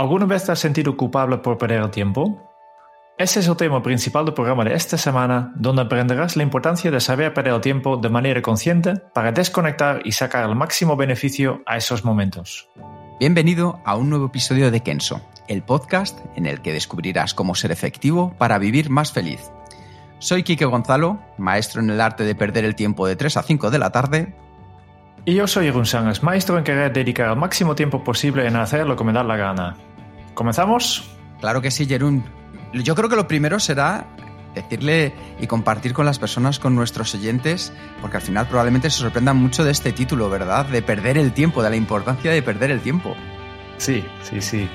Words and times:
¿Alguna 0.00 0.24
vez 0.24 0.46
te 0.46 0.52
has 0.52 0.58
sentido 0.58 0.96
culpable 0.96 1.36
por 1.36 1.58
perder 1.58 1.82
el 1.82 1.90
tiempo? 1.90 2.50
Ese 3.18 3.40
es 3.40 3.48
el 3.48 3.56
tema 3.58 3.82
principal 3.82 4.24
del 4.24 4.32
programa 4.32 4.64
de 4.64 4.72
esta 4.72 4.96
semana, 4.96 5.52
donde 5.56 5.82
aprenderás 5.82 6.36
la 6.36 6.42
importancia 6.42 6.90
de 6.90 7.00
saber 7.00 7.34
perder 7.34 7.52
el 7.52 7.60
tiempo 7.60 7.98
de 7.98 8.08
manera 8.08 8.40
consciente 8.40 8.94
para 8.96 9.30
desconectar 9.30 10.00
y 10.06 10.12
sacar 10.12 10.48
el 10.48 10.56
máximo 10.56 10.96
beneficio 10.96 11.60
a 11.66 11.76
esos 11.76 12.02
momentos. 12.02 12.70
Bienvenido 13.18 13.82
a 13.84 13.94
un 13.94 14.08
nuevo 14.08 14.28
episodio 14.28 14.70
de 14.70 14.80
Kenso, 14.80 15.20
el 15.48 15.62
podcast 15.62 16.18
en 16.34 16.46
el 16.46 16.62
que 16.62 16.72
descubrirás 16.72 17.34
cómo 17.34 17.54
ser 17.54 17.70
efectivo 17.70 18.34
para 18.38 18.56
vivir 18.56 18.88
más 18.88 19.12
feliz. 19.12 19.52
Soy 20.18 20.44
Quique 20.44 20.64
Gonzalo, 20.64 21.20
maestro 21.36 21.82
en 21.82 21.90
el 21.90 22.00
arte 22.00 22.24
de 22.24 22.34
perder 22.34 22.64
el 22.64 22.74
tiempo 22.74 23.06
de 23.06 23.16
3 23.16 23.36
a 23.36 23.42
5 23.42 23.70
de 23.70 23.78
la 23.78 23.90
tarde. 23.90 24.34
Y 25.26 25.34
yo 25.34 25.46
soy 25.46 25.66
Jeroen 25.66 25.84
Sangas, 25.84 26.22
maestro 26.22 26.56
en 26.56 26.64
querer 26.64 26.90
dedicar 26.90 27.28
el 27.28 27.36
máximo 27.36 27.74
tiempo 27.74 28.02
posible 28.02 28.46
en 28.46 28.56
hacer 28.56 28.86
lo 28.86 28.96
que 28.96 29.04
me 29.04 29.12
da 29.12 29.22
la 29.22 29.36
gana. 29.36 29.76
¿Comenzamos? 30.34 31.10
Claro 31.40 31.60
que 31.60 31.70
sí, 31.70 31.86
Jerún. 31.86 32.24
Yo 32.72 32.94
creo 32.94 33.08
que 33.08 33.16
lo 33.16 33.26
primero 33.26 33.58
será 33.58 34.06
decirle 34.54 35.12
y 35.40 35.46
compartir 35.46 35.92
con 35.92 36.06
las 36.06 36.18
personas, 36.18 36.58
con 36.58 36.74
nuestros 36.74 37.14
oyentes, 37.14 37.72
porque 38.00 38.16
al 38.16 38.22
final 38.22 38.46
probablemente 38.46 38.90
se 38.90 38.98
sorprendan 38.98 39.36
mucho 39.36 39.64
de 39.64 39.70
este 39.70 39.92
título, 39.92 40.28
¿verdad? 40.28 40.66
De 40.66 40.82
perder 40.82 41.18
el 41.18 41.32
tiempo, 41.32 41.62
de 41.62 41.70
la 41.70 41.76
importancia 41.76 42.32
de 42.32 42.42
perder 42.42 42.70
el 42.70 42.80
tiempo. 42.80 43.14
Sí, 43.78 44.04
sí, 44.22 44.40
sí. 44.40 44.68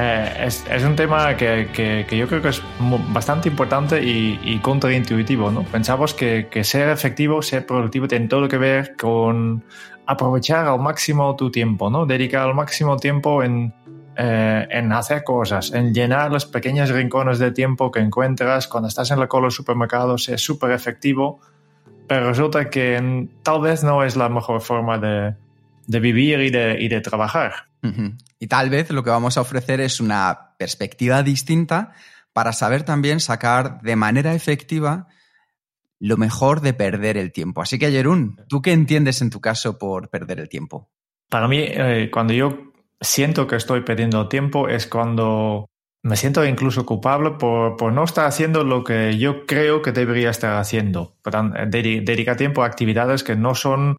Eh, 0.00 0.44
es, 0.46 0.64
es, 0.70 0.84
un 0.84 0.94
tema 0.94 1.36
que, 1.36 1.70
que, 1.72 2.06
que, 2.08 2.16
yo 2.16 2.28
creo 2.28 2.40
que 2.40 2.50
es 2.50 2.62
bastante 3.08 3.48
importante 3.48 4.00
y, 4.00 4.38
y 4.44 4.60
contraintuitivo, 4.60 5.50
¿no? 5.50 5.64
Pensamos 5.64 6.14
que, 6.14 6.46
que, 6.48 6.62
ser 6.62 6.88
efectivo, 6.88 7.42
ser 7.42 7.66
productivo 7.66 8.06
tiene 8.06 8.28
todo 8.28 8.46
que 8.46 8.58
ver 8.58 8.94
con 8.96 9.64
aprovechar 10.06 10.68
al 10.68 10.78
máximo 10.78 11.34
tu 11.34 11.50
tiempo, 11.50 11.90
¿no? 11.90 12.06
Dedicar 12.06 12.42
al 12.42 12.54
máximo 12.54 12.96
tiempo 12.96 13.42
en, 13.42 13.74
eh, 14.20 14.66
en 14.68 14.92
hacer 14.92 15.22
cosas, 15.22 15.72
en 15.72 15.94
llenar 15.94 16.32
los 16.32 16.44
pequeños 16.44 16.90
rincones 16.90 17.38
de 17.38 17.52
tiempo 17.52 17.92
que 17.92 18.00
encuentras 18.00 18.66
cuando 18.66 18.88
estás 18.88 19.12
en 19.12 19.20
la 19.20 19.28
cola 19.28 19.44
del 19.44 19.52
supermercado, 19.52 20.16
es 20.16 20.40
súper 20.40 20.72
efectivo, 20.72 21.40
pero 22.08 22.28
resulta 22.28 22.68
que 22.68 23.28
tal 23.44 23.60
vez 23.60 23.84
no 23.84 24.02
es 24.02 24.16
la 24.16 24.28
mejor 24.28 24.60
forma 24.60 24.98
de, 24.98 25.36
de 25.86 26.00
vivir 26.00 26.40
y 26.40 26.50
de, 26.50 26.76
y 26.80 26.88
de 26.88 27.00
trabajar. 27.00 27.52
Uh 27.84 27.86
-huh. 27.86 28.18
Y 28.40 28.48
tal 28.48 28.70
vez 28.70 28.90
lo 28.90 29.04
que 29.04 29.10
vamos 29.10 29.38
a 29.38 29.40
ofrecer 29.40 29.80
es 29.80 30.00
una 30.00 30.56
perspectiva 30.58 31.22
distinta 31.22 31.92
para 32.32 32.52
saber 32.52 32.82
también 32.82 33.20
sacar 33.20 33.80
de 33.82 33.94
manera 33.94 34.34
efectiva 34.34 35.06
lo 36.00 36.16
mejor 36.16 36.60
de 36.60 36.74
perder 36.74 37.16
el 37.16 37.30
tiempo. 37.30 37.62
Así 37.62 37.78
que, 37.78 37.90
Jerún, 37.92 38.40
¿tú 38.48 38.62
qué 38.62 38.72
entiendes 38.72 39.22
en 39.22 39.30
tu 39.30 39.40
caso 39.40 39.78
por 39.78 40.08
perder 40.08 40.40
el 40.40 40.48
tiempo? 40.48 40.88
Para 41.28 41.46
mí, 41.46 41.58
eh, 41.60 42.10
cuando 42.12 42.32
yo 42.32 42.67
siento 43.00 43.46
que 43.46 43.56
estoy 43.56 43.82
perdiendo 43.82 44.28
tiempo 44.28 44.68
es 44.68 44.86
cuando 44.86 45.66
me 46.02 46.16
siento 46.16 46.44
incluso 46.44 46.86
culpable 46.86 47.32
por, 47.32 47.76
por, 47.76 47.92
no 47.92 48.04
estar 48.04 48.26
haciendo 48.26 48.64
lo 48.64 48.84
que 48.84 49.18
yo 49.18 49.46
creo 49.46 49.82
que 49.82 49.92
debería 49.92 50.30
estar 50.30 50.56
haciendo. 50.56 51.16
Dedicar 51.70 52.36
tiempo 52.36 52.62
a 52.62 52.66
actividades 52.66 53.24
que 53.24 53.36
no 53.36 53.54
son 53.54 53.96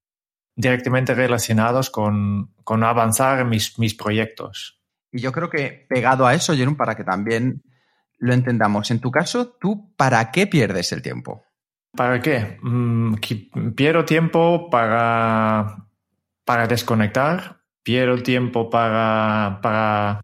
directamente 0.56 1.14
relacionados 1.14 1.90
con, 1.90 2.54
con 2.64 2.84
avanzar 2.84 3.40
en 3.40 3.50
mis, 3.50 3.78
mis, 3.80 3.96
proyectos. 3.96 4.82
Y 5.12 5.20
yo 5.20 5.32
creo 5.32 5.50
que 5.50 5.86
pegado 5.88 6.26
a 6.26 6.34
eso, 6.34 6.56
Jerón, 6.56 6.76
para 6.76 6.96
que 6.96 7.04
también 7.04 7.64
lo 8.18 8.34
entendamos, 8.34 8.92
en 8.92 9.00
tu 9.00 9.12
caso, 9.12 9.56
¿tú 9.60 9.94
para 9.96 10.32
qué 10.32 10.48
pierdes 10.48 10.92
el 10.92 11.02
tiempo? 11.02 11.44
¿Para 11.96 12.22
qué? 12.22 12.60
Mm, 12.62 13.16
pierdo 13.76 14.06
tiempo 14.06 14.70
para, 14.70 15.88
para 16.44 16.68
desconectar, 16.68 17.59
pierdo 17.84 18.22
tiempo 18.22 18.70
para, 18.70 19.60
para 19.62 20.22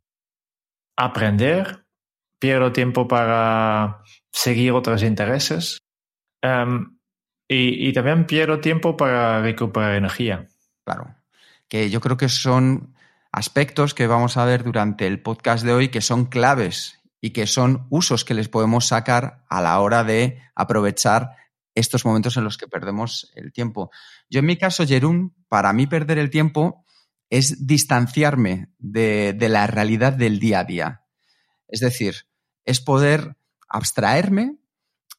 aprender, 0.98 1.86
pierdo 2.40 2.72
tiempo 2.72 3.08
para 3.08 4.02
seguir 4.32 4.72
otros 4.72 5.04
intereses 5.04 5.80
y, 7.48 7.90
y, 7.90 7.94
también 7.94 8.26
pierdo 8.28 8.60
tiempo 8.60 8.96
para 8.98 9.42
recuperar 9.42 9.96
energía. 9.96 10.48
Claro, 10.84 11.16
que 11.68 11.90
yo 11.90 12.02
creo 12.02 12.18
que 12.18 12.30
son 12.30 12.96
aspectos 13.32 13.94
que 13.94 14.08
vamos 14.08 14.38
a 14.38 14.46
ver 14.46 14.64
durante 14.64 15.08
el 15.08 15.22
podcast 15.22 15.66
de 15.66 15.74
hoy 15.74 15.90
que 15.90 16.02
son 16.02 16.26
claves 16.26 17.02
y 17.20 17.32
que 17.32 17.48
son 17.48 17.88
usos 17.90 18.24
que 18.24 18.36
les 18.36 18.50
podemos 18.50 18.88
sacar 18.88 19.44
a 19.50 19.62
la 19.62 19.80
hora 19.80 20.04
de 20.04 20.40
aprovechar 20.54 21.32
estos 21.74 22.06
momentos 22.06 22.38
en 22.38 22.44
los 22.44 22.58
que 22.58 22.68
perdemos 22.68 23.32
el 23.36 23.52
tiempo. 23.52 23.92
Yo 24.30 24.40
en 24.40 24.46
mi 24.46 24.58
caso, 24.58 24.86
Jerún, 24.86 25.36
para 25.50 25.74
mí 25.74 25.88
perder 25.88 26.18
el 26.18 26.30
tiempo 26.30 26.85
es 27.30 27.68
distanciarme 27.68 28.70
de, 28.78 29.36
la 29.50 29.68
realidad 29.68 30.14
del 30.14 30.40
día 30.40 30.60
a 30.60 30.64
día. 30.64 31.02
Es 31.68 31.80
decir, 31.80 32.28
es 32.64 32.82
poder 32.82 33.38
abstraerme 33.68 34.58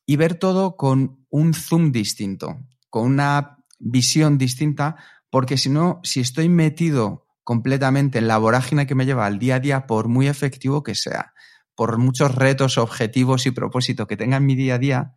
y 0.07 0.17
ver 0.17 0.37
todo 0.37 0.77
con 0.77 1.27
un 1.31 1.55
zoom 1.55 1.93
distinto, 1.93 2.65
con 2.91 3.07
una 3.07 3.59
visión 3.79 4.39
distinta, 4.39 4.97
porque 5.31 5.59
si 5.59 5.69
no, 5.69 6.01
si 6.05 6.21
estoy 6.21 6.49
metido 6.49 7.27
completamente 7.43 8.19
en 8.19 8.29
la 8.29 8.39
vorágine 8.39 8.87
que 8.87 8.95
me 8.95 9.07
lleva 9.07 9.27
al 9.27 9.39
día 9.39 9.57
a 9.57 9.61
día, 9.61 9.87
por 9.87 10.09
muy 10.09 10.29
efectivo 10.29 10.83
que 10.83 10.95
sea, 10.95 11.35
por 11.75 11.99
muchos 11.99 12.35
retos, 12.35 12.79
objetivos 12.79 13.47
y 13.47 13.51
propósitos 13.51 14.07
que 14.07 14.17
tenga 14.17 14.39
en 14.39 14.47
mi 14.47 14.55
día 14.55 14.77
a 14.77 14.79
día, 14.79 15.15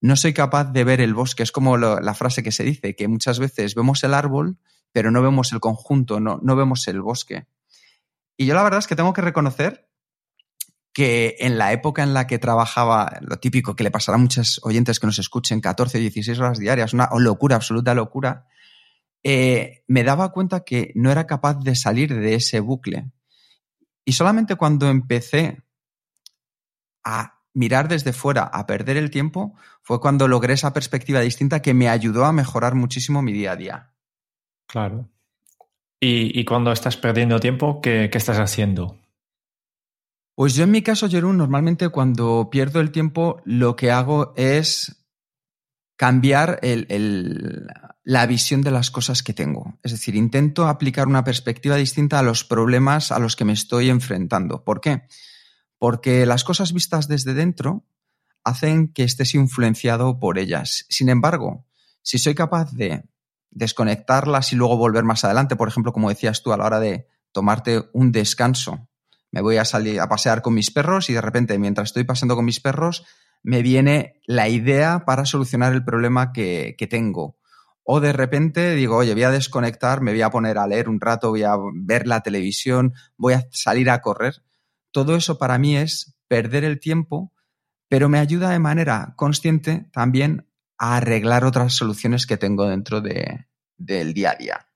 no 0.00 0.14
soy 0.16 0.32
capaz 0.32 0.66
de 0.66 0.84
ver 0.84 1.00
el 1.00 1.14
bosque. 1.14 1.42
Es 1.42 1.50
como 1.50 1.76
la 1.76 2.14
frase 2.14 2.42
que 2.42 2.52
se 2.52 2.62
dice, 2.62 2.94
que 2.94 3.08
muchas 3.08 3.38
veces 3.38 3.74
vemos 3.74 4.04
el 4.04 4.14
árbol, 4.14 4.58
pero 4.98 5.12
no 5.12 5.22
vemos 5.22 5.52
el 5.52 5.60
conjunto, 5.60 6.18
no, 6.18 6.40
no 6.42 6.56
vemos 6.56 6.88
el 6.88 7.00
bosque. 7.00 7.46
Y 8.36 8.46
yo 8.46 8.54
la 8.56 8.64
verdad 8.64 8.80
es 8.80 8.88
que 8.88 8.96
tengo 8.96 9.12
que 9.12 9.20
reconocer 9.20 9.88
que 10.92 11.36
en 11.38 11.56
la 11.56 11.72
época 11.72 12.02
en 12.02 12.14
la 12.14 12.26
que 12.26 12.40
trabajaba, 12.40 13.20
lo 13.20 13.36
típico 13.36 13.76
que 13.76 13.84
le 13.84 13.92
pasará 13.92 14.16
a 14.16 14.20
muchos 14.20 14.60
oyentes 14.64 14.98
que 14.98 15.06
nos 15.06 15.20
escuchen, 15.20 15.60
14, 15.60 16.00
16 16.00 16.36
horas 16.40 16.58
diarias, 16.58 16.94
una 16.94 17.08
locura, 17.16 17.54
absoluta 17.54 17.94
locura, 17.94 18.48
eh, 19.22 19.84
me 19.86 20.02
daba 20.02 20.32
cuenta 20.32 20.64
que 20.64 20.90
no 20.96 21.12
era 21.12 21.28
capaz 21.28 21.60
de 21.60 21.76
salir 21.76 22.12
de 22.12 22.34
ese 22.34 22.58
bucle. 22.58 23.12
Y 24.04 24.14
solamente 24.14 24.56
cuando 24.56 24.88
empecé 24.88 25.62
a 27.04 27.38
mirar 27.54 27.86
desde 27.86 28.12
fuera, 28.12 28.42
a 28.42 28.66
perder 28.66 28.96
el 28.96 29.12
tiempo, 29.12 29.54
fue 29.80 30.00
cuando 30.00 30.26
logré 30.26 30.54
esa 30.54 30.72
perspectiva 30.72 31.20
distinta 31.20 31.62
que 31.62 31.72
me 31.72 31.88
ayudó 31.88 32.24
a 32.24 32.32
mejorar 32.32 32.74
muchísimo 32.74 33.22
mi 33.22 33.32
día 33.32 33.52
a 33.52 33.56
día. 33.56 33.92
Claro. 34.68 35.08
¿Y, 35.98 36.38
y 36.38 36.44
cuando 36.44 36.70
estás 36.70 36.96
perdiendo 36.96 37.40
tiempo, 37.40 37.80
¿qué, 37.80 38.08
qué 38.12 38.18
estás 38.18 38.38
haciendo? 38.38 38.96
Pues 40.36 40.54
yo 40.54 40.62
en 40.62 40.70
mi 40.70 40.82
caso, 40.82 41.08
Jerún, 41.08 41.36
normalmente 41.36 41.88
cuando 41.88 42.48
pierdo 42.48 42.80
el 42.80 42.92
tiempo 42.92 43.42
lo 43.44 43.74
que 43.74 43.90
hago 43.90 44.32
es 44.36 45.04
cambiar 45.96 46.60
el, 46.62 46.86
el, 46.90 47.66
la 48.04 48.24
visión 48.26 48.62
de 48.62 48.70
las 48.70 48.92
cosas 48.92 49.24
que 49.24 49.34
tengo. 49.34 49.78
Es 49.82 49.90
decir, 49.90 50.14
intento 50.14 50.68
aplicar 50.68 51.08
una 51.08 51.24
perspectiva 51.24 51.74
distinta 51.74 52.20
a 52.20 52.22
los 52.22 52.44
problemas 52.44 53.10
a 53.10 53.18
los 53.18 53.34
que 53.34 53.44
me 53.44 53.52
estoy 53.52 53.90
enfrentando. 53.90 54.62
¿Por 54.62 54.80
qué? 54.80 55.02
Porque 55.76 56.24
las 56.24 56.44
cosas 56.44 56.72
vistas 56.72 57.08
desde 57.08 57.34
dentro 57.34 57.84
hacen 58.44 58.92
que 58.92 59.02
estés 59.02 59.34
influenciado 59.34 60.20
por 60.20 60.38
ellas. 60.38 60.86
Sin 60.88 61.08
embargo, 61.08 61.66
si 62.02 62.18
soy 62.18 62.36
capaz 62.36 62.70
de 62.72 63.02
desconectarlas 63.50 64.52
y 64.52 64.56
luego 64.56 64.76
volver 64.76 65.04
más 65.04 65.24
adelante, 65.24 65.56
por 65.56 65.68
ejemplo, 65.68 65.92
como 65.92 66.08
decías 66.08 66.42
tú, 66.42 66.52
a 66.52 66.56
la 66.56 66.66
hora 66.66 66.80
de 66.80 67.06
tomarte 67.32 67.84
un 67.92 68.12
descanso, 68.12 68.88
me 69.30 69.40
voy 69.40 69.56
a 69.58 69.64
salir 69.64 70.00
a 70.00 70.08
pasear 70.08 70.42
con 70.42 70.54
mis 70.54 70.70
perros 70.70 71.10
y 71.10 71.14
de 71.14 71.20
repente, 71.20 71.58
mientras 71.58 71.90
estoy 71.90 72.04
pasando 72.04 72.34
con 72.34 72.44
mis 72.44 72.60
perros, 72.60 73.04
me 73.42 73.62
viene 73.62 74.20
la 74.26 74.48
idea 74.48 75.04
para 75.04 75.24
solucionar 75.24 75.72
el 75.72 75.84
problema 75.84 76.32
que, 76.32 76.74
que 76.78 76.86
tengo. 76.86 77.36
O 77.82 78.00
de 78.00 78.12
repente 78.12 78.74
digo, 78.74 78.96
oye, 78.96 79.14
voy 79.14 79.22
a 79.22 79.30
desconectar, 79.30 80.00
me 80.00 80.12
voy 80.12 80.22
a 80.22 80.30
poner 80.30 80.58
a 80.58 80.66
leer 80.66 80.88
un 80.88 81.00
rato, 81.00 81.30
voy 81.30 81.42
a 81.42 81.56
ver 81.74 82.06
la 82.06 82.20
televisión, 82.20 82.94
voy 83.16 83.34
a 83.34 83.46
salir 83.50 83.90
a 83.90 84.00
correr. 84.00 84.42
Todo 84.90 85.16
eso 85.16 85.38
para 85.38 85.58
mí 85.58 85.76
es 85.76 86.16
perder 86.28 86.64
el 86.64 86.80
tiempo 86.80 87.32
pero 87.88 88.08
me 88.08 88.18
ayuda 88.18 88.50
de 88.50 88.58
manera 88.58 89.14
consciente 89.16 89.88
también 89.92 90.47
a 90.78 90.96
arreglar 90.96 91.44
otras 91.44 91.74
soluciones 91.74 92.26
que 92.26 92.36
tengo 92.36 92.68
dentro 92.68 93.00
de, 93.00 93.46
del 93.76 94.14
día 94.14 94.32
a 94.32 94.36
día. 94.36 94.68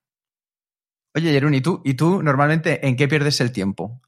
Oye, 1.15 1.31
Jerún, 1.33 1.55
¿y 1.55 1.61
tú? 1.61 1.83
¿Y 1.85 1.95
tú 1.95 2.23
normalmente 2.23 2.87
en 2.87 2.97
qué 2.97 3.07
pierdes 3.07 3.41
el 3.41 3.53
tiempo? 3.53 4.01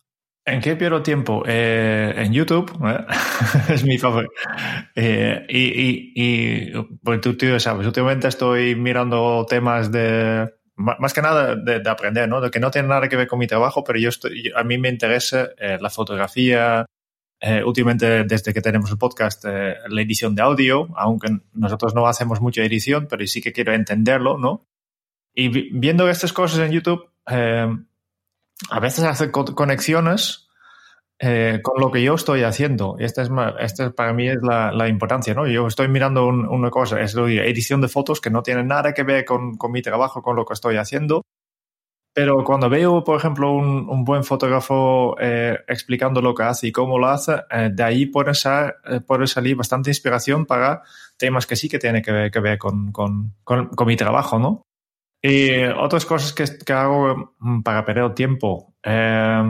¿En 0.46 0.60
qué 0.60 0.76
pierdo 0.76 1.02
tiempo? 1.02 1.42
Eh, 1.46 2.12
en 2.16 2.32
YouTube, 2.32 2.70
¿eh? 2.86 3.06
es 3.72 3.84
mi 3.84 3.96
favorito. 3.96 4.32
Eh, 4.94 5.46
y, 5.48 5.58
y, 5.58 6.12
y, 6.14 6.72
pues 7.02 7.20
tú, 7.22 7.36
tú 7.36 7.58
sabes, 7.58 7.86
últimamente 7.86 8.28
estoy 8.28 8.74
mirando 8.74 9.46
temas 9.48 9.90
de, 9.90 10.52
más 10.76 11.14
que 11.14 11.22
nada 11.22 11.56
de, 11.56 11.80
de, 11.80 11.90
aprender, 11.90 12.28
¿no? 12.28 12.42
De 12.42 12.50
que 12.50 12.60
no 12.60 12.70
tiene 12.70 12.88
nada 12.88 13.08
que 13.08 13.16
ver 13.16 13.26
con 13.26 13.38
mi 13.38 13.46
trabajo, 13.46 13.84
pero 13.84 13.98
yo 13.98 14.10
estoy, 14.10 14.52
a 14.54 14.64
mí 14.64 14.76
me 14.76 14.90
interesa 14.90 15.48
la 15.58 15.88
fotografía, 15.88 16.84
últimamente 17.64 18.24
desde 18.24 18.54
que 18.54 18.60
tenemos 18.60 18.90
el 18.90 18.98
podcast, 18.98 19.44
la 19.44 20.00
edición 20.02 20.34
de 20.34 20.42
audio, 20.42 20.88
aunque 20.96 21.28
nosotros 21.52 21.94
no 21.94 22.06
hacemos 22.06 22.40
mucha 22.40 22.62
edición, 22.62 23.06
pero 23.08 23.26
sí 23.26 23.42
que 23.42 23.52
quiero 23.52 23.74
entenderlo, 23.74 24.38
¿no? 24.38 24.66
Y 25.34 25.48
viendo 25.48 26.08
estas 26.08 26.32
cosas 26.32 26.60
en 26.60 26.72
YouTube, 26.72 27.10
eh, 27.28 27.66
a 28.70 28.80
veces 28.80 29.04
hace 29.04 29.30
conexiones 29.32 30.48
eh, 31.18 31.60
con 31.62 31.80
lo 31.80 31.90
que 31.90 32.02
yo 32.02 32.14
estoy 32.14 32.42
haciendo. 32.42 32.96
Esta, 32.98 33.22
es, 33.22 33.30
esta 33.58 33.90
para 33.90 34.12
mí 34.12 34.28
es 34.28 34.38
la, 34.42 34.72
la 34.72 34.88
importancia, 34.88 35.34
¿no? 35.34 35.46
Yo 35.48 35.66
estoy 35.66 35.88
mirando 35.88 36.26
un, 36.26 36.46
una 36.46 36.70
cosa, 36.70 37.00
es 37.00 37.14
la 37.14 37.26
edición 37.26 37.80
de 37.80 37.88
fotos 37.88 38.20
que 38.20 38.30
no 38.30 38.42
tiene 38.42 38.62
nada 38.62 38.94
que 38.94 39.02
ver 39.02 39.24
con, 39.24 39.56
con, 39.56 39.72
mi 39.72 39.82
trabajo, 39.82 40.22
con 40.22 40.36
lo 40.36 40.44
que 40.44 40.54
estoy 40.54 40.76
haciendo. 40.76 41.22
Pero 42.14 42.44
cuando 42.44 42.70
veo, 42.70 43.02
por 43.02 43.18
ejemplo, 43.18 43.52
un, 43.52 43.88
un 43.90 44.04
buen 44.04 44.22
fotógrafo 44.22 45.16
eh, 45.20 45.58
explicando 45.66 46.22
lo 46.22 46.34
que 46.34 46.44
hace 46.44 46.68
y 46.68 46.72
cómo 46.72 46.98
lo 46.98 47.08
hace, 47.08 47.32
eh, 47.50 47.70
de 47.72 47.82
ahí 47.82 48.06
puede, 48.06 48.34
ser, 48.34 48.76
puede, 49.06 49.26
salir 49.26 49.56
bastante 49.56 49.90
inspiración 49.90 50.46
para 50.46 50.82
temas 51.16 51.46
que 51.46 51.56
sí 51.56 51.68
que 51.68 51.80
tienen 51.80 52.02
que 52.02 52.12
ver, 52.12 52.30
que 52.30 52.40
ver 52.40 52.56
con, 52.56 52.92
con, 52.92 53.34
con, 53.42 53.66
con 53.68 53.86
mi 53.86 53.96
trabajo, 53.96 54.38
¿no? 54.38 54.62
Y 55.26 55.64
otras 55.64 56.04
cosas 56.04 56.34
que, 56.34 56.44
que 56.64 56.72
hago 56.74 57.34
mm, 57.38 57.62
para 57.62 57.84
perder 57.84 58.14
tiempo. 58.14 58.74
Eh, 58.82 59.42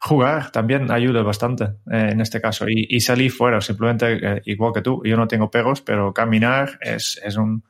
jugar 0.00 0.50
también 0.52 0.90
ayuda 0.90 1.22
bastante 1.22 1.64
eh, 1.90 2.10
en 2.12 2.20
este 2.22 2.40
caso. 2.40 2.66
Y, 2.68 2.86
y 2.88 3.00
salir 3.00 3.30
fuera, 3.30 3.60
simplemente 3.60 4.18
eh, 4.22 4.42
igual 4.46 4.72
que 4.72 4.80
tú. 4.80 5.02
Yo 5.04 5.18
no 5.18 5.28
tengo 5.28 5.50
perros, 5.50 5.82
pero 5.82 6.14
caminar 6.14 6.78
es, 6.80 7.20
es 7.22 7.36
un, 7.36 7.62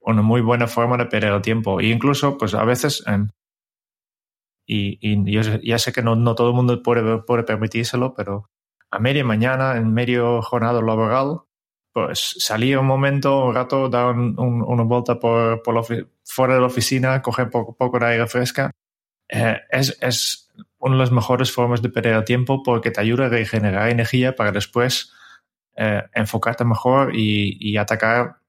una, 0.00 0.22
muy 0.22 0.40
buena 0.40 0.66
forma 0.66 0.96
de 0.96 1.06
perder 1.06 1.32
el 1.32 1.42
tiempo. 1.42 1.80
E 1.80 1.86
incluso, 1.86 2.38
pues 2.38 2.54
a 2.54 2.64
veces, 2.64 3.02
em, 3.06 3.28
y, 4.66 4.98
y, 5.00 5.30
yo 5.32 5.42
ya 5.62 5.78
sé 5.78 5.92
que 5.92 6.02
no, 6.02 6.16
no 6.16 6.34
todo 6.34 6.48
el 6.50 6.54
mundo 6.54 6.82
puede, 6.82 7.18
puede 7.22 7.42
permitírselo, 7.44 8.14
pero 8.14 8.50
a 8.90 8.98
media 8.98 9.24
mañana, 9.24 9.76
en 9.76 9.92
medio 9.92 10.42
jornada 10.42 10.80
laboral, 10.82 11.40
pues 11.92 12.36
salir 12.38 12.78
un 12.78 12.86
momento, 12.86 13.46
un 13.46 13.54
rato, 13.54 13.88
dar 13.88 14.14
un, 14.14 14.38
un, 14.38 14.62
una 14.62 14.82
vuelta 14.84 15.18
por, 15.18 15.62
por 15.62 15.84
fuera 16.24 16.54
de 16.54 16.60
la 16.60 16.66
oficina, 16.66 17.22
coger 17.22 17.50
poco, 17.50 17.76
poco 17.76 17.98
de 17.98 18.06
aire 18.06 18.26
fresca, 18.26 18.70
eh, 19.28 19.60
es, 19.70 19.96
es, 20.00 20.50
una 20.78 20.94
de 20.94 21.00
las 21.00 21.12
mejores 21.12 21.52
formas 21.52 21.82
de 21.82 21.90
perder 21.90 22.14
el 22.14 22.24
tiempo 22.24 22.62
porque 22.62 22.90
te 22.90 23.00
ayuda 23.00 23.26
a 23.26 23.28
regenerar 23.28 23.90
energía 23.90 24.34
para 24.34 24.50
después 24.50 25.12
eh, 25.76 26.02
enfocarte 26.14 26.64
mejor 26.64 27.14
y, 27.14 27.56
y, 27.60 27.76
atacar 27.76 28.39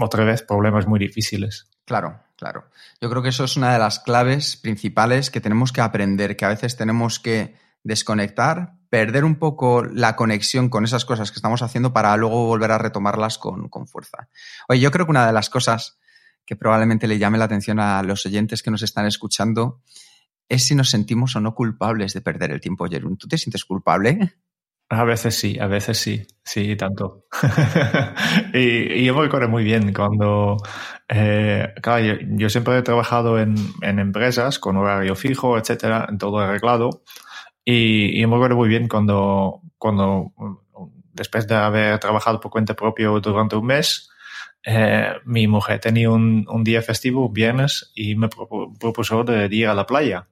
otra 0.00 0.24
vez 0.24 0.42
problemas 0.42 0.86
muy 0.86 0.98
difíciles. 0.98 1.68
Claro, 1.84 2.20
claro. 2.36 2.70
Yo 3.00 3.10
creo 3.10 3.22
que 3.22 3.28
eso 3.28 3.44
es 3.44 3.56
una 3.56 3.72
de 3.72 3.78
las 3.78 4.00
claves 4.00 4.56
principales 4.56 5.30
que 5.30 5.40
tenemos 5.40 5.72
que 5.72 5.80
aprender, 5.80 6.36
que 6.36 6.44
a 6.44 6.48
veces 6.48 6.76
tenemos 6.76 7.18
que 7.18 7.56
desconectar, 7.82 8.74
perder 8.88 9.24
un 9.24 9.36
poco 9.36 9.84
la 9.84 10.16
conexión 10.16 10.68
con 10.68 10.84
esas 10.84 11.04
cosas 11.04 11.30
que 11.30 11.36
estamos 11.36 11.62
haciendo 11.62 11.92
para 11.92 12.16
luego 12.16 12.46
volver 12.46 12.72
a 12.72 12.78
retomarlas 12.78 13.38
con, 13.38 13.68
con, 13.68 13.86
fuerza. 13.86 14.28
Oye, 14.68 14.80
yo 14.80 14.90
creo 14.90 15.06
que 15.06 15.10
una 15.10 15.26
de 15.26 15.32
las 15.32 15.50
cosas 15.50 15.98
que 16.46 16.56
probablemente 16.56 17.06
le 17.06 17.18
llame 17.18 17.38
la 17.38 17.44
atención 17.44 17.78
a 17.80 18.02
los 18.02 18.24
oyentes 18.26 18.62
que 18.62 18.70
nos 18.70 18.82
están 18.82 19.06
escuchando 19.06 19.80
es 20.48 20.66
si 20.66 20.74
nos 20.74 20.90
sentimos 20.90 21.36
o 21.36 21.40
no 21.40 21.54
culpables 21.54 22.12
de 22.14 22.20
perder 22.20 22.50
el 22.52 22.60
tiempo, 22.60 22.86
Jerún. 22.86 23.16
¿Tú 23.16 23.28
te 23.28 23.38
sientes 23.38 23.64
culpable? 23.64 24.34
A 24.90 25.04
veces 25.04 25.34
sí, 25.34 25.58
a 25.58 25.66
veces 25.66 25.98
sí, 25.98 26.26
sí, 26.44 26.76
tanto. 26.76 27.24
y, 28.54 29.00
y, 29.00 29.04
yo 29.04 29.14
me 29.14 29.22
recuerdo 29.22 29.48
muy 29.48 29.64
bien 29.64 29.92
cuando, 29.94 30.58
eh, 31.08 31.72
claro, 31.82 32.04
yo, 32.04 32.14
yo, 32.20 32.50
siempre 32.50 32.78
he 32.78 32.82
trabajado 32.82 33.38
en, 33.38 33.54
en, 33.80 33.98
empresas 33.98 34.58
con 34.58 34.76
horario 34.76 35.16
fijo, 35.16 35.56
etcétera, 35.58 36.06
en 36.08 36.18
todo 36.18 36.38
arreglado. 36.38 37.02
Y, 37.64 38.20
y 38.20 38.26
me 38.26 38.36
acuerdo 38.36 38.56
muy 38.56 38.68
bien 38.68 38.88
cuando, 38.88 39.62
cuando, 39.78 40.32
después 41.12 41.48
de 41.48 41.54
haber 41.54 41.98
trabajado 41.98 42.38
por 42.40 42.50
cuenta 42.50 42.74
propia 42.74 43.08
durante 43.08 43.56
un 43.56 43.66
mes, 43.66 44.10
eh, 44.66 45.14
mi 45.24 45.46
mujer 45.46 45.80
tenía 45.80 46.10
un, 46.10 46.46
un, 46.48 46.64
día 46.64 46.82
festivo, 46.82 47.30
viernes, 47.30 47.90
y 47.94 48.16
me 48.16 48.28
propuso 48.28 49.24
de 49.24 49.48
ir 49.50 49.68
a 49.68 49.74
la 49.74 49.86
playa. 49.86 50.28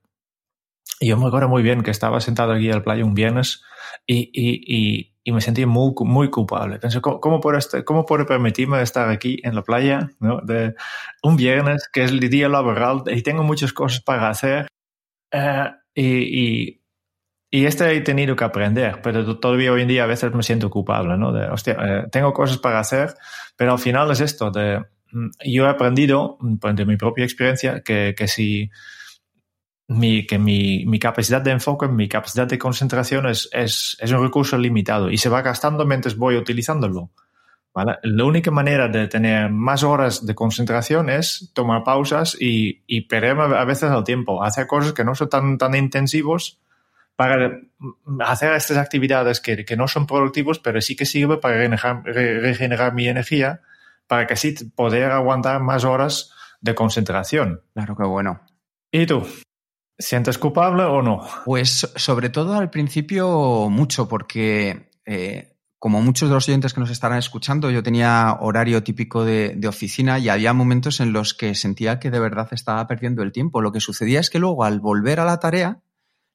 Y 1.02 1.08
yo 1.08 1.16
me 1.16 1.26
acuerdo 1.26 1.48
muy 1.48 1.64
bien 1.64 1.82
que 1.82 1.90
estaba 1.90 2.20
sentado 2.20 2.52
aquí 2.52 2.70
a 2.70 2.76
la 2.76 2.82
playa 2.84 3.04
un 3.04 3.14
viernes 3.14 3.64
y, 4.06 4.30
y, 4.32 4.62
y, 4.64 5.14
y 5.24 5.32
me 5.32 5.40
sentí 5.40 5.66
muy, 5.66 5.94
muy 5.98 6.30
culpable. 6.30 6.78
Pensé, 6.78 7.00
¿cómo, 7.00 7.18
cómo, 7.18 7.40
puedo 7.40 7.58
estar, 7.58 7.82
¿cómo 7.82 8.06
puedo 8.06 8.24
permitirme 8.24 8.80
estar 8.82 9.08
aquí 9.10 9.40
en 9.42 9.56
la 9.56 9.62
playa 9.62 10.10
¿no? 10.20 10.40
de 10.42 10.76
un 11.24 11.34
viernes, 11.34 11.88
que 11.92 12.04
es 12.04 12.12
el 12.12 12.20
día 12.20 12.48
laboral, 12.48 13.02
y 13.06 13.20
tengo 13.22 13.42
muchas 13.42 13.72
cosas 13.72 14.00
para 14.00 14.28
hacer? 14.28 14.68
Eh, 15.32 15.72
y, 15.96 16.80
y 17.50 17.66
este 17.66 17.96
he 17.96 18.00
tenido 18.02 18.36
que 18.36 18.44
aprender, 18.44 19.00
pero 19.02 19.40
todavía 19.40 19.72
hoy 19.72 19.82
en 19.82 19.88
día 19.88 20.04
a 20.04 20.06
veces 20.06 20.32
me 20.32 20.44
siento 20.44 20.70
culpable, 20.70 21.18
¿no? 21.18 21.32
De, 21.32 21.48
hostia, 21.48 21.78
eh, 21.82 22.04
tengo 22.12 22.32
cosas 22.32 22.58
para 22.58 22.78
hacer, 22.78 23.12
pero 23.56 23.72
al 23.72 23.80
final 23.80 24.08
es 24.12 24.20
esto, 24.20 24.52
de, 24.52 24.84
mm, 25.10 25.30
yo 25.46 25.64
he 25.64 25.68
aprendido, 25.68 26.38
pues, 26.60 26.76
de 26.76 26.86
mi 26.86 26.96
propia 26.96 27.24
experiencia, 27.24 27.80
que, 27.80 28.14
que 28.16 28.28
si 28.28 28.70
mi, 29.92 30.26
que 30.26 30.38
mi, 30.38 30.84
mi, 30.86 30.98
capacidad 30.98 31.40
de 31.40 31.50
enfoque, 31.50 31.88
mi 31.88 32.08
capacidad 32.08 32.46
de 32.46 32.58
concentración 32.58 33.26
es, 33.26 33.48
es, 33.52 33.96
es, 34.00 34.12
un 34.12 34.22
recurso 34.22 34.58
limitado 34.58 35.10
y 35.10 35.18
se 35.18 35.28
va 35.28 35.42
gastando 35.42 35.84
mientras 35.86 36.16
voy 36.16 36.36
utilizándolo. 36.36 37.10
¿vale? 37.74 37.98
La 38.02 38.24
única 38.24 38.50
manera 38.50 38.88
de 38.88 39.08
tener 39.08 39.50
más 39.50 39.82
horas 39.82 40.26
de 40.26 40.34
concentración 40.34 41.10
es 41.10 41.50
tomar 41.54 41.84
pausas 41.84 42.36
y, 42.38 42.82
y 42.86 43.02
perder 43.02 43.38
a 43.38 43.64
veces 43.64 43.90
el 43.90 44.04
tiempo, 44.04 44.42
hacer 44.42 44.66
cosas 44.66 44.92
que 44.92 45.04
no 45.04 45.14
son 45.14 45.28
tan, 45.28 45.58
tan 45.58 45.74
intensivos 45.74 46.60
para 47.16 47.60
hacer 48.20 48.52
estas 48.54 48.78
actividades 48.78 49.40
que, 49.40 49.64
que 49.64 49.76
no 49.76 49.86
son 49.86 50.06
productivos, 50.06 50.58
pero 50.58 50.80
sí 50.80 50.96
que 50.96 51.06
sirve 51.06 51.36
para 51.36 51.56
regenerar, 51.56 52.02
regenerar 52.04 52.94
mi 52.94 53.06
energía, 53.06 53.60
para 54.06 54.26
que 54.26 54.34
así 54.34 54.54
poder 54.74 55.10
aguantar 55.10 55.60
más 55.60 55.84
horas 55.84 56.32
de 56.60 56.74
concentración. 56.74 57.62
Claro, 57.74 57.96
qué 57.96 58.04
bueno. 58.04 58.40
¿Y 58.90 59.06
tú? 59.06 59.26
¿Sientes 59.98 60.38
culpable 60.38 60.84
o 60.84 61.02
no? 61.02 61.26
Pues 61.44 61.92
sobre 61.96 62.30
todo 62.30 62.54
al 62.54 62.70
principio 62.70 63.68
mucho, 63.70 64.08
porque 64.08 64.90
eh, 65.04 65.52
como 65.82 66.00
muchos 66.00 66.28
de 66.28 66.36
los 66.36 66.48
oyentes 66.48 66.74
que 66.74 66.80
nos 66.80 66.90
estarán 66.90 67.18
escuchando, 67.18 67.68
yo 67.68 67.82
tenía 67.82 68.38
horario 68.40 68.84
típico 68.84 69.24
de, 69.24 69.60
oficina 69.66 70.20
y 70.20 70.28
había 70.28 70.52
momentos 70.52 71.00
en 71.00 71.12
los 71.12 71.34
que 71.34 71.56
sentía 71.56 71.98
que 71.98 72.12
de 72.12 72.20
verdad 72.20 72.46
estaba 72.52 72.86
perdiendo 72.86 73.24
el 73.24 73.32
tiempo. 73.32 73.60
Lo 73.60 73.72
que 73.72 73.80
sucedía 73.80 74.20
es 74.20 74.30
que 74.30 74.38
luego 74.38 74.62
al 74.62 74.78
volver 74.78 75.18
a 75.18 75.24
la 75.24 75.40
tarea, 75.40 75.82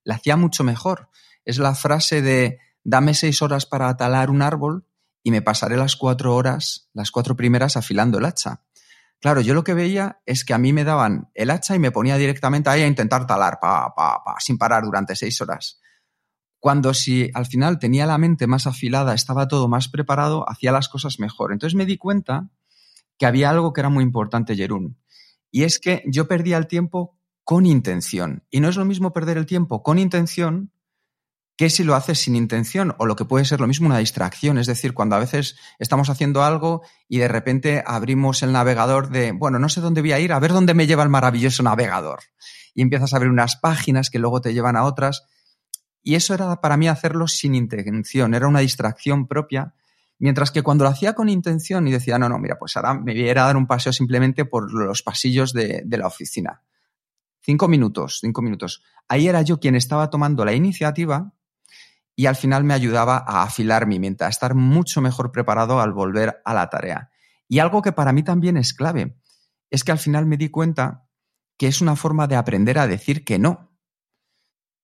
la 0.04 0.16
hacía 0.16 0.36
mucho 0.36 0.66
mejor. 0.66 1.10
Es 1.46 1.60
la 1.60 1.76
frase 1.76 2.22
de 2.22 2.60
dame 2.84 3.14
seis 3.14 3.42
horas 3.42 3.66
para 3.66 3.96
talar 3.96 4.30
un 4.30 4.42
árbol 4.42 4.86
y 5.24 5.32
me 5.32 5.42
pasaré 5.42 5.78
las 5.78 5.96
cuatro 5.96 6.36
horas, 6.36 6.90
las 6.94 7.12
cuatro 7.12 7.38
primeras 7.38 7.78
afilando 7.78 8.18
el 8.18 8.26
hacha. 8.26 8.64
Claro, 9.20 9.42
yo 9.42 9.54
lo 9.54 9.64
que 9.64 9.74
veía 9.74 10.22
es 10.26 10.46
que 10.46 10.54
a 10.54 10.58
mí 10.58 10.74
me 10.74 10.84
daban 10.84 11.30
el 11.34 11.50
hacha 11.50 11.76
y 11.76 11.80
me 11.80 11.92
ponía 11.92 12.18
directamente 12.18 12.70
ahí 12.70 12.84
a 12.84 12.88
intentar 12.88 13.26
talar, 13.26 13.60
pa, 13.60 13.94
pa, 13.96 14.24
pa, 14.24 14.36
sin 14.40 14.58
parar 14.58 14.84
durante 14.84 15.16
seis 15.16 15.42
horas. 15.42 15.80
Cuando 16.60 16.94
si 16.94 17.30
al 17.34 17.46
final 17.46 17.80
tenía 17.80 18.06
la 18.06 18.18
mente 18.18 18.48
más 18.48 18.68
afilada, 18.68 19.14
estaba 19.14 19.48
todo 19.48 19.68
más 19.68 19.90
preparado, 19.90 20.48
hacía 20.50 20.72
las 20.72 20.90
cosas 20.90 21.20
mejor. 21.20 21.52
Entonces 21.52 21.76
me 21.76 21.86
di 21.86 21.98
cuenta 21.98 22.50
que 23.18 23.26
había 23.26 23.50
algo 23.50 23.74
que 23.74 23.82
era 23.82 23.90
muy 23.90 24.04
importante, 24.04 24.56
Jerún. 24.56 24.98
Y 25.52 25.64
es 25.64 25.80
que 25.80 26.04
yo 26.06 26.28
perdía 26.28 26.58
el 26.58 26.68
tiempo 26.68 27.18
con 27.44 27.66
intención. 27.66 28.44
Y 28.50 28.60
no 28.60 28.70
es 28.70 28.76
lo 28.76 28.86
mismo 28.86 29.14
perder 29.14 29.38
el 29.38 29.46
tiempo 29.46 29.82
con 29.82 30.00
intención 30.00 30.72
que 31.58 31.72
si 31.72 31.84
lo 31.84 31.96
haces 31.96 32.20
sin 32.20 32.36
intención 32.36 32.96
o 33.00 33.08
lo 33.08 33.16
que 33.16 33.26
puede 33.26 33.44
ser 33.44 33.60
lo 33.60 33.68
mismo 33.68 33.88
una 33.88 33.98
distracción. 33.98 34.60
Es 34.60 34.68
decir, 34.68 34.94
cuando 34.94 35.16
a 35.16 35.20
veces 35.20 35.58
estamos 35.80 36.10
haciendo 36.10 36.44
algo 36.44 36.84
y 37.10 37.18
de 37.18 37.28
repente 37.28 37.84
abrimos 37.86 38.44
el 38.44 38.52
navegador 38.52 39.10
de, 39.10 39.32
bueno, 39.32 39.58
no 39.58 39.68
sé 39.68 39.82
dónde 39.82 40.02
voy 40.02 40.12
a 40.12 40.20
ir, 40.20 40.32
a 40.32 40.40
ver 40.40 40.54
dónde 40.54 40.76
me 40.76 40.86
lleva 40.86 41.02
el 41.02 41.10
maravilloso 41.10 41.64
navegador. 41.64 42.20
Y 42.76 42.84
empiezas 42.84 43.14
a 43.16 43.20
ver 43.20 43.30
unas 43.30 43.56
páginas 43.56 44.12
que 44.12 44.20
luego 44.20 44.40
te 44.40 44.54
llevan 44.54 44.76
a 44.76 44.84
otras. 44.84 45.26
Y 46.04 46.14
eso 46.14 46.36
era 46.36 46.62
para 46.62 46.78
mí 46.78 46.88
hacerlo 46.88 47.28
sin 47.28 47.56
intención, 47.56 48.36
era 48.36 48.48
una 48.48 48.60
distracción 48.60 49.28
propia. 49.28 49.74
Mientras 50.20 50.52
que 50.52 50.62
cuando 50.62 50.84
lo 50.84 50.92
hacía 50.92 51.14
con 51.14 51.28
intención 51.28 51.88
y 51.88 51.92
decía, 51.92 52.20
no, 52.20 52.30
no, 52.30 52.38
mira, 52.38 52.58
pues 52.60 52.78
ahora 52.78 52.94
me 52.94 53.14
voy 53.14 53.30
a 53.30 53.32
a 53.32 53.48
dar 53.48 53.58
un 53.58 53.66
paseo 53.66 53.92
simplemente 53.92 54.46
por 54.46 54.72
los 54.72 55.02
pasillos 55.02 55.54
de, 55.54 55.82
de 55.86 55.98
la 55.98 56.08
oficina 56.08 56.62
Cinco 57.48 57.70
minutos, 57.70 58.20
cinco 58.20 58.42
minutos. 58.42 58.84
Ahí 59.08 59.30
era 59.30 59.42
yo 59.42 59.58
quien 59.58 59.76
estaba 59.76 60.10
tomando 60.10 60.44
la 60.44 60.52
iniciativa 60.52 61.34
y 62.20 62.26
al 62.26 62.36
final 62.36 62.64
me 62.64 62.74
ayudaba 62.74 63.24
a 63.26 63.44
afilar 63.44 63.86
mi 63.86 64.00
mente, 64.00 64.26
a 64.26 64.28
estar 64.28 64.56
mucho 64.56 65.02
mejor 65.02 65.32
preparado 65.32 65.80
al 65.80 65.94
volver 65.94 66.42
a 66.44 66.54
la 66.56 66.68
tarea. 66.68 67.12
Y 67.48 67.60
algo 67.60 67.84
que 67.84 67.92
para 67.92 68.12
mí 68.12 68.24
también 68.24 68.58
es 68.58 68.74
clave, 68.74 69.16
es 69.70 69.84
que 69.84 69.92
al 69.92 70.00
final 70.00 70.26
me 70.26 70.36
di 70.36 70.50
cuenta 70.50 71.08
que 71.58 71.68
es 71.68 71.80
una 71.80 71.96
forma 71.96 72.26
de 72.26 72.36
aprender 72.36 72.80
a 72.80 72.88
decir 72.88 73.24
que 73.24 73.38
no. 73.38 73.72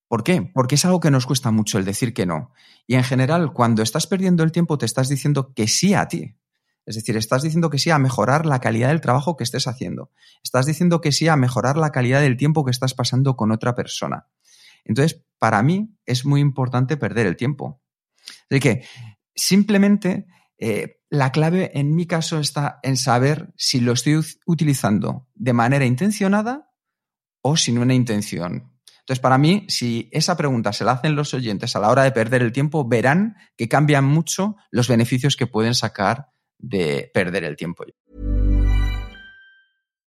¿Por 0.08 0.24
qué? 0.24 0.44
Porque 0.54 0.76
es 0.76 0.86
algo 0.86 1.00
que 1.00 1.10
nos 1.10 1.26
cuesta 1.26 1.50
mucho 1.50 1.80
el 1.80 1.86
decir 1.86 2.14
que 2.14 2.28
no. 2.28 2.52
Y 2.86 2.96
en 2.96 3.04
general, 3.04 3.52
cuando 3.52 3.82
estás 3.82 4.06
perdiendo 4.06 4.44
el 4.44 4.52
tiempo, 4.52 4.78
te 4.78 4.86
estás 4.86 5.10
diciendo 5.10 5.56
que 5.56 5.68
sí 5.68 5.96
a 5.96 6.08
ti. 6.08 6.38
Es 6.86 6.96
decir, 6.96 7.18
estás 7.18 7.42
diciendo 7.42 7.72
que 7.72 7.80
sí 7.80 7.90
a 7.90 7.98
mejorar 7.98 8.46
la 8.46 8.60
calidad 8.60 8.90
del 8.90 9.02
trabajo 9.02 9.38
que 9.38 9.44
estés 9.44 9.68
haciendo. 9.68 10.12
Estás 10.44 10.68
diciendo 10.68 11.02
que 11.02 11.12
sí 11.12 11.28
a 11.30 11.36
mejorar 11.36 11.78
la 11.78 11.92
calidad 11.92 12.22
del 12.22 12.38
tiempo 12.38 12.64
que 12.64 12.72
estás 12.72 12.94
pasando 12.94 13.36
con 13.36 13.52
otra 13.52 13.74
persona. 13.74 14.28
Entonces, 14.86 15.24
para 15.40 15.62
mí 15.64 15.96
es 16.06 16.26
muy 16.26 16.42
importante 16.42 16.98
perder 16.98 17.28
el 17.28 17.36
tiempo. 17.36 17.82
Así 18.50 18.60
que 18.60 18.86
simplemente 19.36 20.26
eh, 20.58 21.02
la 21.10 21.32
clave 21.32 21.72
en 21.74 21.96
mi 21.96 22.08
caso 22.08 22.40
está 22.40 22.80
en 22.84 22.98
saber 22.98 23.54
si 23.58 23.80
lo 23.80 23.94
estoy 23.94 24.20
utilizando 24.46 25.28
de 25.36 25.54
manera 25.54 25.86
intencionada 25.86 26.72
o 27.42 27.58
sin 27.58 27.78
una 27.78 27.94
intención. 27.94 28.74
Entonces, 29.02 29.20
para 29.20 29.38
mí, 29.38 29.66
si 29.68 30.10
esa 30.14 30.38
pregunta 30.38 30.72
se 30.72 30.86
la 30.86 30.94
hacen 30.94 31.16
los 31.16 31.34
oyentes 31.34 31.76
a 31.76 31.80
la 31.80 31.90
hora 31.90 32.04
de 32.04 32.14
perder 32.14 32.42
el 32.42 32.54
tiempo, 32.54 32.88
verán 32.88 33.36
que 33.58 33.68
cambian 33.68 34.06
mucho 34.06 34.56
los 34.72 34.88
beneficios 34.88 35.36
que 35.36 35.46
pueden 35.46 35.74
sacar 35.74 36.30
de 36.58 37.12
perder 37.14 37.44
el 37.44 37.58
tiempo. 37.58 37.84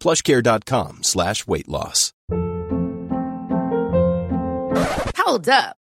Plushcare.com 0.00 1.02
slash 1.02 1.46
weight 1.46 1.68
loss. 1.68 2.12
Hold 5.18 5.48
up. 5.48 5.76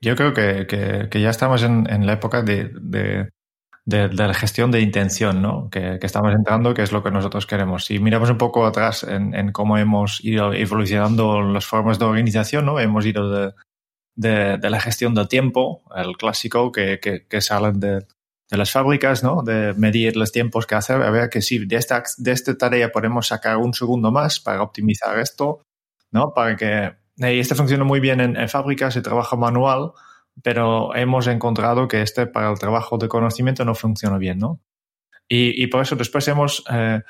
Yo 0.00 0.16
creo 0.16 0.34
que, 0.34 0.66
que, 1.10 1.20
ya 1.20 1.30
estamos 1.30 1.62
en, 1.62 1.88
en 1.90 2.06
la 2.06 2.14
época 2.14 2.42
de, 2.42 2.70
de, 2.80 3.30
de, 3.84 4.08
la 4.08 4.34
gestión 4.34 4.70
de 4.70 4.80
intención, 4.80 5.40
¿no? 5.42 5.70
Que, 5.70 5.98
que, 6.00 6.06
estamos 6.06 6.32
entrando, 6.34 6.74
que 6.74 6.82
es 6.82 6.92
lo 6.92 7.02
que 7.02 7.10
nosotros 7.10 7.46
queremos. 7.46 7.84
Si 7.84 7.98
miramos 7.98 8.30
un 8.30 8.38
poco 8.38 8.66
atrás 8.66 9.04
en, 9.04 9.34
en 9.34 9.52
cómo 9.52 9.78
hemos 9.78 10.22
ido 10.24 10.52
evolucionando 10.52 11.42
las 11.42 11.64
formas 11.64 11.98
de 11.98 12.04
organización, 12.04 12.66
¿no? 12.66 12.78
Hemos 12.80 13.06
ido 13.06 13.30
de, 13.30 13.52
de, 14.16 14.70
la 14.70 14.80
gestión 14.80 15.14
del 15.14 15.28
tiempo, 15.28 15.82
el 15.94 16.16
clásico 16.16 16.72
que, 16.72 16.98
que, 17.00 17.26
que 17.26 17.40
salen 17.40 17.78
de, 17.78 18.06
de, 18.50 18.56
las 18.56 18.72
fábricas, 18.72 19.22
¿no? 19.22 19.42
De 19.42 19.74
medir 19.74 20.16
los 20.16 20.32
tiempos 20.32 20.66
que 20.66 20.74
hace, 20.74 20.94
a 20.94 21.10
ver 21.10 21.28
que 21.30 21.42
si 21.42 21.64
de 21.66 21.76
esta, 21.76 22.02
de 22.16 22.32
esta 22.32 22.56
tarea 22.56 22.90
podemos 22.90 23.28
sacar 23.28 23.58
un 23.58 23.74
segundo 23.74 24.10
más 24.10 24.40
para 24.40 24.62
optimizar 24.62 25.18
esto, 25.18 25.62
¿no? 26.10 26.32
Para 26.34 26.56
que... 26.56 27.05
Y 27.16 27.38
este 27.38 27.54
funciona 27.54 27.84
muy 27.84 28.00
bien 28.00 28.20
en, 28.20 28.48
fábricas, 28.48 28.94
se 28.94 29.02
trabaja 29.02 29.36
manual, 29.36 29.92
pero 30.42 30.94
hemos 30.94 31.26
encontrado 31.26 31.88
que 31.88 32.02
este 32.02 32.26
para 32.26 32.50
el 32.50 32.58
trabajo 32.58 32.98
de 32.98 33.08
conocimiento 33.08 33.64
no 33.64 33.74
funciona 33.74 34.18
bien, 34.18 34.38
¿no? 34.38 34.60
Y, 35.28 35.62
y 35.62 35.66
por 35.68 35.82
eso 35.82 35.96
después 35.96 36.28
hemos 36.28 36.62
eh, 36.70 37.00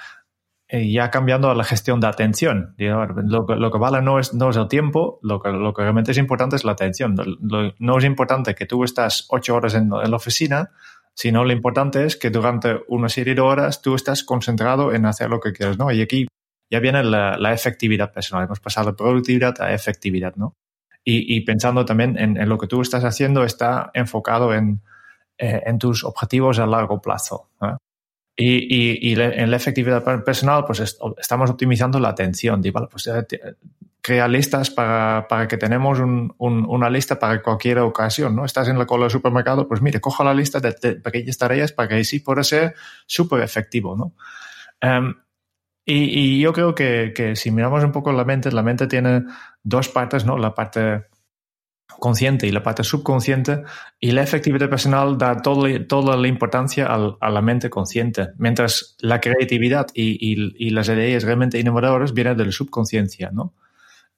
eh, 0.69 0.91
ya 0.91 1.11
cambiando 1.13 1.49
a 1.49 1.55
la 1.55 1.63
gestión 1.63 2.01
de 2.01 2.09
atención. 2.09 2.75
Lo, 2.79 3.47
lo, 3.47 3.71
que 3.71 3.79
vale 3.79 4.03
no 4.03 4.19
es, 4.19 4.35
no 4.35 4.51
es 4.51 4.57
el 4.57 4.67
tiempo, 4.67 5.21
lo 5.23 5.41
que, 5.41 5.51
lo 5.51 5.73
que 5.73 5.83
realmente 5.83 6.11
es 6.11 6.19
importante 6.19 6.57
es 6.57 6.65
la 6.65 6.73
atención. 6.73 7.15
Lo, 7.17 7.73
no 7.79 7.99
es 7.99 8.05
importante 8.05 8.57
que 8.57 8.67
tú 8.67 8.83
estás 8.83 9.27
ocho 9.31 9.55
horas 9.55 9.75
en, 9.75 9.85
en, 9.85 10.11
la 10.11 10.17
oficina, 10.17 10.71
sino 11.15 11.45
lo 11.45 11.53
importante 11.53 12.05
es 12.05 12.17
que 12.17 12.31
durante 12.31 12.81
una 12.89 13.09
serie 13.09 13.37
de 13.37 13.43
horas 13.43 13.81
tú 13.81 13.95
estás 13.95 14.25
concentrado 14.25 14.93
en 14.93 15.07
hacer 15.07 15.31
lo 15.31 15.39
que 15.39 15.53
quieres, 15.53 15.79
¿no? 15.79 15.93
Y 15.93 16.03
aquí 16.03 16.27
ya 16.71 16.81
viene 16.81 17.03
la, 17.05 17.37
la 17.39 17.53
efectividad 17.53 18.13
personal. 18.13 18.45
Hemos 18.45 18.61
pasado 18.61 18.91
de 18.91 18.97
productividad 18.97 19.61
a 19.61 19.73
efectividad, 19.73 20.35
¿no? 20.37 20.55
Y, 21.05 21.37
y 21.37 21.43
pensando 21.43 21.85
también 21.85 22.19
en, 22.19 22.37
en, 22.37 22.49
lo 22.49 22.59
que 22.59 22.67
tú 22.67 22.83
estás 22.83 23.05
haciendo 23.05 23.45
está 23.45 23.91
enfocado 23.95 24.53
en, 24.53 24.83
eh, 25.39 25.63
en 25.65 25.79
tus 25.79 26.03
objetivos 26.03 26.59
a 26.59 26.67
largo 26.67 27.01
plazo. 27.01 27.51
Y, 28.37 28.57
y, 28.57 29.13
y, 29.13 29.21
en 29.21 29.51
la 29.51 29.57
efectividad 29.57 30.03
personal, 30.25 30.65
pues 30.67 30.81
est 30.81 31.01
estamos 31.19 31.49
optimizando 31.49 32.01
la 32.01 32.09
atención. 32.09 32.61
Digo, 32.61 32.87
pues 32.91 33.07
eh, 33.07 33.25
crea 34.03 34.29
listas 34.29 34.71
para, 34.71 35.27
para 35.29 35.49
que 35.49 35.57
tenemos 35.57 36.01
un, 36.01 36.35
un, 36.39 36.65
una 36.69 36.91
lista 36.91 37.19
para 37.19 37.41
cualquier 37.41 37.79
ocasión, 37.79 38.37
¿no? 38.37 38.45
Estás 38.45 38.69
en 38.69 38.79
la 38.79 38.87
cola 38.87 39.05
del 39.05 39.11
supermercado, 39.11 39.67
pues 39.67 39.81
mire, 39.81 40.01
coja 40.01 40.23
la 40.23 40.35
lista 40.35 40.61
de, 40.61 40.75
de 40.81 40.97
pequeñas 40.97 41.39
tareas 41.39 41.73
para 41.73 41.89
que 41.89 42.05
sí 42.05 42.21
pueda 42.21 42.43
ser 42.45 42.75
súper 43.07 43.43
efectivo, 43.43 43.97
¿no? 43.97 44.13
Um, 44.83 45.15
y, 45.87 46.37
y, 46.37 46.41
yo 46.41 46.53
creo 46.53 46.75
que, 46.75 47.13
que 47.15 47.37
si 47.37 47.53
miramos 47.53 47.85
un 47.85 47.93
poco 47.93 48.13
la 48.13 48.25
mente, 48.25 48.51
la 48.51 48.65
mente 48.65 48.89
tiene 48.89 49.25
dos 49.63 49.89
partes, 49.89 50.27
¿no? 50.27 50.37
La 50.37 50.55
parte 50.55 51.07
consciente 51.99 52.47
y 52.47 52.51
la 52.51 52.63
parte 52.63 52.85
subconsciente 52.85 53.63
y 54.01 54.11
la 54.13 54.23
efectividad 54.23 54.69
personal 54.69 55.17
da 55.17 55.41
todo, 55.41 55.67
toda 55.87 56.17
la 56.17 56.29
importancia 56.29 56.87
al, 56.87 57.17
a 57.21 57.31
la 57.31 57.41
mente 57.41 57.71
consciente, 57.71 58.29
mientras 58.39 58.97
la 59.01 59.21
creatividad 59.21 59.87
y, 59.95 60.13
y, 60.21 60.55
y, 60.57 60.71
las 60.71 60.89
ideas 60.89 61.23
realmente 61.23 61.59
innovadoras 61.59 62.13
vienen 62.13 62.37
de 62.37 62.47
la 62.47 62.53
subconsciencia, 62.53 63.31
¿no? 63.33 63.55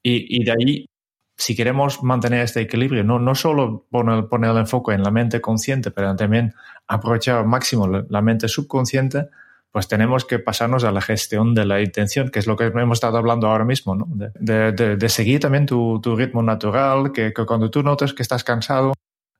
Y, 0.01 0.41
y, 0.41 0.43
de 0.45 0.51
ahí, 0.51 0.89
si 1.37 1.55
queremos 1.55 2.03
mantener 2.03 2.41
este 2.41 2.61
equilibrio, 2.61 3.03
no, 3.03 3.19
no 3.19 3.35
solo 3.35 3.85
poner, 3.89 4.27
poner 4.27 4.51
el 4.51 4.57
enfoque 4.57 4.93
en 4.93 5.03
la 5.03 5.11
mente 5.11 5.39
consciente, 5.41 5.91
pero 5.91 6.15
también 6.15 6.53
aprovechar 6.87 7.37
al 7.37 7.45
máximo 7.45 7.87
la, 7.87 8.05
la 8.09 8.21
mente 8.21 8.47
subconsciente, 8.47 9.29
pues 9.71 9.87
tenemos 9.87 10.25
que 10.25 10.39
pasarnos 10.39 10.83
a 10.83 10.91
la 10.91 11.01
gestión 11.01 11.53
de 11.53 11.65
la 11.65 11.81
intención, 11.81 12.29
que 12.29 12.39
es 12.39 12.47
lo 12.47 12.55
que 12.55 12.65
hemos 12.65 12.97
estado 12.97 13.17
hablando 13.17 13.47
ahora 13.47 13.65
mismo, 13.65 13.95
¿no? 13.95 14.07
De, 14.09 14.71
de, 14.71 14.97
de 14.97 15.09
seguir 15.09 15.39
también 15.39 15.65
tu, 15.65 15.99
tu, 16.01 16.15
ritmo 16.15 16.41
natural, 16.41 17.11
que, 17.11 17.33
que, 17.33 17.45
cuando 17.45 17.69
tú 17.69 17.83
notes 17.83 18.13
que 18.13 18.23
estás 18.23 18.43
cansado, 18.43 18.93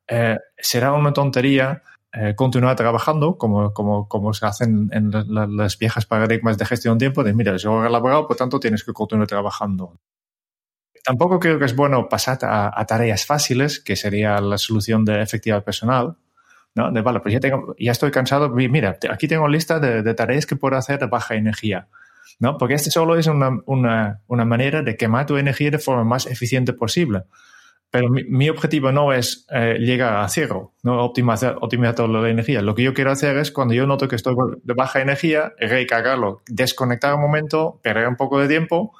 eh, 0.07 0.37
será 0.57 0.93
una 0.93 1.13
tontería 1.13 1.83
eh, 2.13 2.35
continuar 2.35 2.75
trabajando, 2.75 3.37
como, 3.37 3.73
como, 3.73 4.07
como 4.07 4.33
se 4.33 4.45
hacen 4.45 4.89
en 4.91 5.11
la, 5.11 5.47
las 5.47 5.77
viejas 5.79 6.05
paradigmas 6.05 6.57
de 6.57 6.65
gestión 6.65 6.97
de 6.97 7.05
tiempo, 7.05 7.23
de 7.23 7.33
mira, 7.33 7.55
es 7.55 7.65
hora 7.65 7.89
laboral, 7.89 8.25
por 8.27 8.35
tanto 8.35 8.59
tienes 8.59 8.83
que 8.83 8.93
continuar 8.93 9.27
trabajando. 9.27 9.93
Tampoco 11.03 11.39
creo 11.39 11.57
que 11.57 11.65
es 11.65 11.75
bueno 11.75 12.07
pasar 12.07 12.37
a, 12.43 12.71
a 12.79 12.85
tareas 12.85 13.25
fáciles, 13.25 13.79
que 13.79 13.95
sería 13.95 14.39
la 14.41 14.57
solución 14.59 15.05
de 15.05 15.21
efectividad 15.21 15.63
personal, 15.63 16.17
¿no? 16.75 16.91
De, 16.91 17.01
vale, 17.01 17.19
pues 17.19 17.33
ya, 17.33 17.39
tengo, 17.39 17.75
ya 17.77 17.91
estoy 17.91 18.11
cansado, 18.11 18.49
mira, 18.49 18.97
aquí 19.09 19.27
tengo 19.27 19.47
lista 19.47 19.79
de, 19.79 20.03
de 20.03 20.13
tareas 20.13 20.45
que 20.45 20.55
puedo 20.55 20.75
hacer 20.75 20.99
de 20.99 21.07
baja 21.07 21.35
energía, 21.35 21.87
¿no? 22.39 22.57
Porque 22.57 22.75
este 22.75 22.91
solo 22.91 23.17
es 23.17 23.27
una, 23.27 23.59
una, 23.65 24.21
una, 24.27 24.45
manera 24.45 24.81
de 24.81 24.95
quemar 24.95 25.25
tu 25.25 25.37
energía 25.37 25.71
de 25.71 25.79
forma 25.79 26.03
más 26.03 26.25
eficiente 26.25 26.73
posible. 26.73 27.23
Pero 27.91 28.07
mi, 28.09 28.23
mi 28.25 28.49
objetivo 28.49 28.91
no 28.91 29.11
es 29.13 29.47
eh, 29.49 29.77
llegar 29.79 30.17
a 30.17 30.29
cero, 30.29 30.73
no 30.83 31.03
optimizar, 31.03 31.57
optimizar 31.59 31.95
toda 31.95 32.07
la 32.07 32.29
energía. 32.29 32.61
Lo 32.61 32.75
que 32.75 32.83
yo 32.83 32.93
quiero 32.93 33.11
hacer 33.11 33.35
es 33.37 33.51
cuando 33.51 33.73
yo 33.73 33.87
noto 33.87 34.07
que 34.07 34.15
estoy 34.15 34.35
de 34.61 34.73
baja 34.75 35.01
energía, 35.01 35.53
recargarlo, 35.57 36.43
desconectar 36.47 37.15
un 37.15 37.21
momento, 37.21 37.79
perder 37.81 38.07
un 38.07 38.15
poco 38.15 38.39
de 38.39 38.47
tiempo 38.47 38.93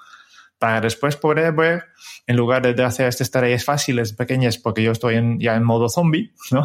para 0.58 0.82
después 0.82 1.16
poder 1.16 1.54
ver, 1.54 1.86
en 2.28 2.36
lugar 2.36 2.64
de, 2.64 2.74
de 2.74 2.84
hacer 2.84 3.08
estas 3.08 3.32
tareas 3.32 3.64
fáciles, 3.64 4.14
pequeñas, 4.14 4.58
porque 4.58 4.84
yo 4.84 4.92
estoy 4.92 5.16
en, 5.16 5.40
ya 5.40 5.56
en 5.56 5.64
modo 5.64 5.88
zombie, 5.88 6.34
¿no? 6.52 6.64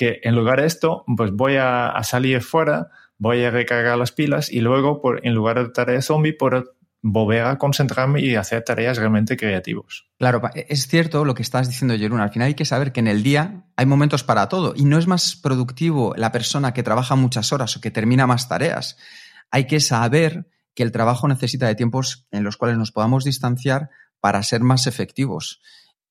Que 0.00 0.18
en 0.22 0.34
lugar 0.34 0.62
de 0.62 0.66
esto, 0.66 1.04
pues 1.14 1.30
voy 1.30 1.56
a, 1.58 1.92
salir 2.04 2.40
fuera, 2.40 2.88
voy 3.18 3.44
a 3.44 3.50
recargar 3.50 3.98
las 3.98 4.12
pilas 4.12 4.50
y 4.50 4.60
luego, 4.62 5.02
por, 5.02 5.26
en 5.26 5.34
lugar 5.34 5.58
de 5.58 5.68
tarea 5.68 6.00
zombie, 6.00 6.32
por 6.32 6.74
volver 7.02 7.44
a 7.44 7.58
concentrarme 7.58 8.22
y 8.22 8.34
hacer 8.34 8.64
tareas 8.64 8.96
realmente 8.96 9.36
creativas. 9.36 10.06
Claro, 10.18 10.40
es 10.54 10.86
cierto 10.86 11.26
lo 11.26 11.34
que 11.34 11.42
estás 11.42 11.68
diciendo, 11.68 11.98
Jerún. 11.98 12.20
Al 12.20 12.30
final 12.30 12.48
hay 12.48 12.54
que 12.54 12.64
saber 12.64 12.92
que 12.92 13.00
en 13.00 13.08
el 13.08 13.22
día 13.22 13.66
hay 13.76 13.84
momentos 13.84 14.24
para 14.24 14.48
todo 14.48 14.72
y 14.74 14.86
no 14.86 14.96
es 14.96 15.06
más 15.06 15.36
productivo 15.36 16.14
la 16.16 16.32
persona 16.32 16.72
que 16.72 16.82
trabaja 16.82 17.14
muchas 17.14 17.52
horas 17.52 17.76
o 17.76 17.82
que 17.82 17.90
termina 17.90 18.26
más 18.26 18.48
tareas. 18.48 18.96
Hay 19.50 19.66
que 19.66 19.80
saber 19.80 20.46
que 20.74 20.82
el 20.82 20.92
trabajo 20.92 21.28
necesita 21.28 21.66
de 21.66 21.74
tiempos 21.74 22.26
en 22.30 22.42
los 22.42 22.56
cuales 22.56 22.78
nos 22.78 22.90
podamos 22.90 23.24
distanciar 23.24 23.90
para 24.18 24.42
ser 24.44 24.62
más 24.62 24.86
efectivos 24.86 25.60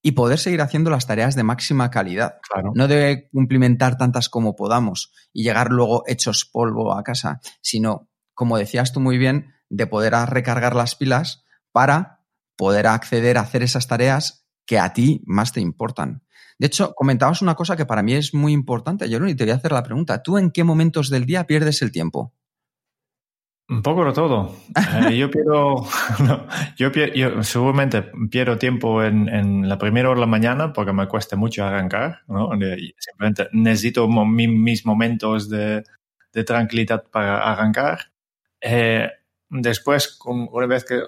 y 0.01 0.13
poder 0.13 0.39
seguir 0.39 0.61
haciendo 0.61 0.89
las 0.89 1.07
tareas 1.07 1.35
de 1.35 1.43
máxima 1.43 1.89
calidad. 1.89 2.35
No 2.73 2.87
de 2.87 3.29
cumplimentar 3.31 3.97
tantas 3.97 4.29
como 4.29 4.55
podamos 4.55 5.11
y 5.33 5.43
llegar 5.43 5.69
luego 5.71 6.03
hechos 6.07 6.45
polvo 6.45 6.93
a 6.93 7.03
casa, 7.03 7.41
sino, 7.61 8.09
como 8.33 8.57
decías 8.57 8.93
tú 8.93 8.99
muy 8.99 9.17
bien, 9.17 9.53
de 9.69 9.87
poder 9.87 10.13
recargar 10.27 10.75
las 10.75 10.95
pilas 10.95 11.43
para 11.71 12.23
poder 12.55 12.87
acceder 12.87 13.37
a 13.37 13.41
hacer 13.41 13.63
esas 13.63 13.87
tareas 13.87 14.45
que 14.65 14.79
a 14.79 14.93
ti 14.93 15.21
más 15.25 15.51
te 15.51 15.61
importan. 15.61 16.23
De 16.57 16.67
hecho, 16.67 16.93
comentabas 16.93 17.41
una 17.41 17.55
cosa 17.55 17.77
que 17.77 17.85
para 17.85 18.03
mí 18.03 18.13
es 18.13 18.33
muy 18.33 18.51
importante, 18.51 19.07
Jerón, 19.07 19.29
y 19.29 19.35
te 19.35 19.45
voy 19.45 19.51
a 19.51 19.55
hacer 19.55 19.71
la 19.71 19.83
pregunta. 19.83 20.21
¿Tú 20.21 20.37
en 20.37 20.51
qué 20.51 20.65
momentos 20.65 21.09
del 21.09 21.25
día 21.25 21.47
pierdes 21.47 21.81
el 21.81 21.91
tiempo? 21.91 22.33
Un 23.69 23.83
poco 23.83 24.11
todo. 24.13 24.55
Eh, 25.09 25.17
yo 25.17 25.29
pierdo, 25.29 25.85
yo, 26.77 26.91
yo, 26.91 27.43
seguramente 27.43 28.03
pierdo 28.29 28.57
tiempo 28.57 29.03
en, 29.03 29.29
en, 29.29 29.69
la 29.69 29.77
primera 29.77 30.09
hora 30.09 30.19
de 30.19 30.21
la 30.21 30.31
mañana 30.31 30.73
porque 30.73 30.93
me 30.93 31.07
cuesta 31.07 31.35
mucho 31.35 31.63
arrancar, 31.63 32.21
¿no? 32.27 32.49
Simplemente 32.97 33.47
necesito 33.51 34.07
mis 34.07 34.85
momentos 34.85 35.49
de, 35.49 35.83
de, 36.33 36.43
tranquilidad 36.43 37.03
para 37.11 37.39
arrancar. 37.39 38.11
Eh, 38.61 39.09
después, 39.49 40.19
una 40.25 40.67
vez 40.67 40.85
que 40.85 41.01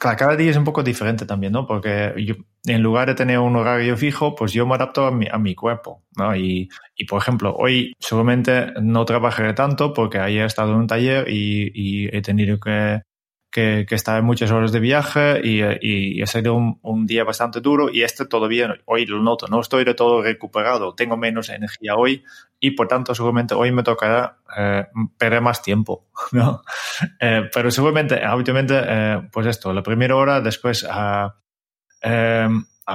cada 0.00 0.36
día 0.36 0.50
es 0.50 0.56
un 0.56 0.64
poco 0.64 0.82
diferente 0.82 1.26
también, 1.26 1.52
¿no? 1.52 1.66
Porque 1.66 2.14
yo, 2.18 2.34
en 2.64 2.82
lugar 2.82 3.08
de 3.08 3.14
tener 3.14 3.38
un 3.38 3.56
horario 3.56 3.96
fijo, 3.96 4.34
pues 4.34 4.52
yo 4.52 4.66
me 4.66 4.74
adapto 4.74 5.06
a 5.06 5.10
mi, 5.12 5.26
a 5.30 5.38
mi 5.38 5.54
cuerpo, 5.54 6.02
¿no? 6.16 6.34
Y, 6.34 6.68
y, 6.96 7.04
por 7.04 7.20
ejemplo, 7.22 7.54
hoy 7.56 7.92
seguramente 8.00 8.72
no 8.82 9.04
trabajaré 9.04 9.54
tanto 9.54 9.92
porque 9.92 10.18
ayer 10.18 10.42
he 10.42 10.46
estado 10.46 10.72
en 10.72 10.78
un 10.78 10.86
taller 10.86 11.26
y 11.28 12.08
he 12.16 12.22
tenido 12.22 12.58
que 12.58 13.02
que, 13.50 13.84
que 13.88 13.94
estaba 13.94 14.18
en 14.18 14.24
muchas 14.24 14.50
horas 14.50 14.72
de 14.72 14.80
viaje 14.80 15.40
y, 15.42 15.60
y, 15.80 16.22
ha 16.22 16.26
sido 16.26 16.54
un, 16.54 16.78
un, 16.82 17.06
día 17.06 17.24
bastante 17.24 17.60
duro 17.60 17.90
y 17.92 18.02
este 18.02 18.26
todavía, 18.26 18.74
hoy 18.86 19.06
lo 19.06 19.20
noto, 19.20 19.48
no 19.48 19.60
estoy 19.60 19.84
de 19.84 19.94
todo 19.94 20.22
recuperado, 20.22 20.94
tengo 20.94 21.16
menos 21.16 21.48
energía 21.48 21.96
hoy 21.96 22.22
y 22.60 22.72
por 22.72 22.86
tanto 22.88 23.14
seguramente 23.14 23.54
hoy 23.54 23.72
me 23.72 23.82
tocará 23.82 24.38
eh, 24.56 24.86
perder 25.18 25.40
más 25.40 25.62
tiempo, 25.62 26.06
¿no? 26.32 26.62
Eh, 27.18 27.48
pero 27.52 27.70
seguramente, 27.70 28.24
habitualmente, 28.24 28.74
eh, 28.76 29.22
pues 29.32 29.46
esto, 29.46 29.72
la 29.72 29.82
primera 29.82 30.16
hora, 30.16 30.40
después 30.40 30.86
a... 30.88 31.36
Eh, 32.02 32.48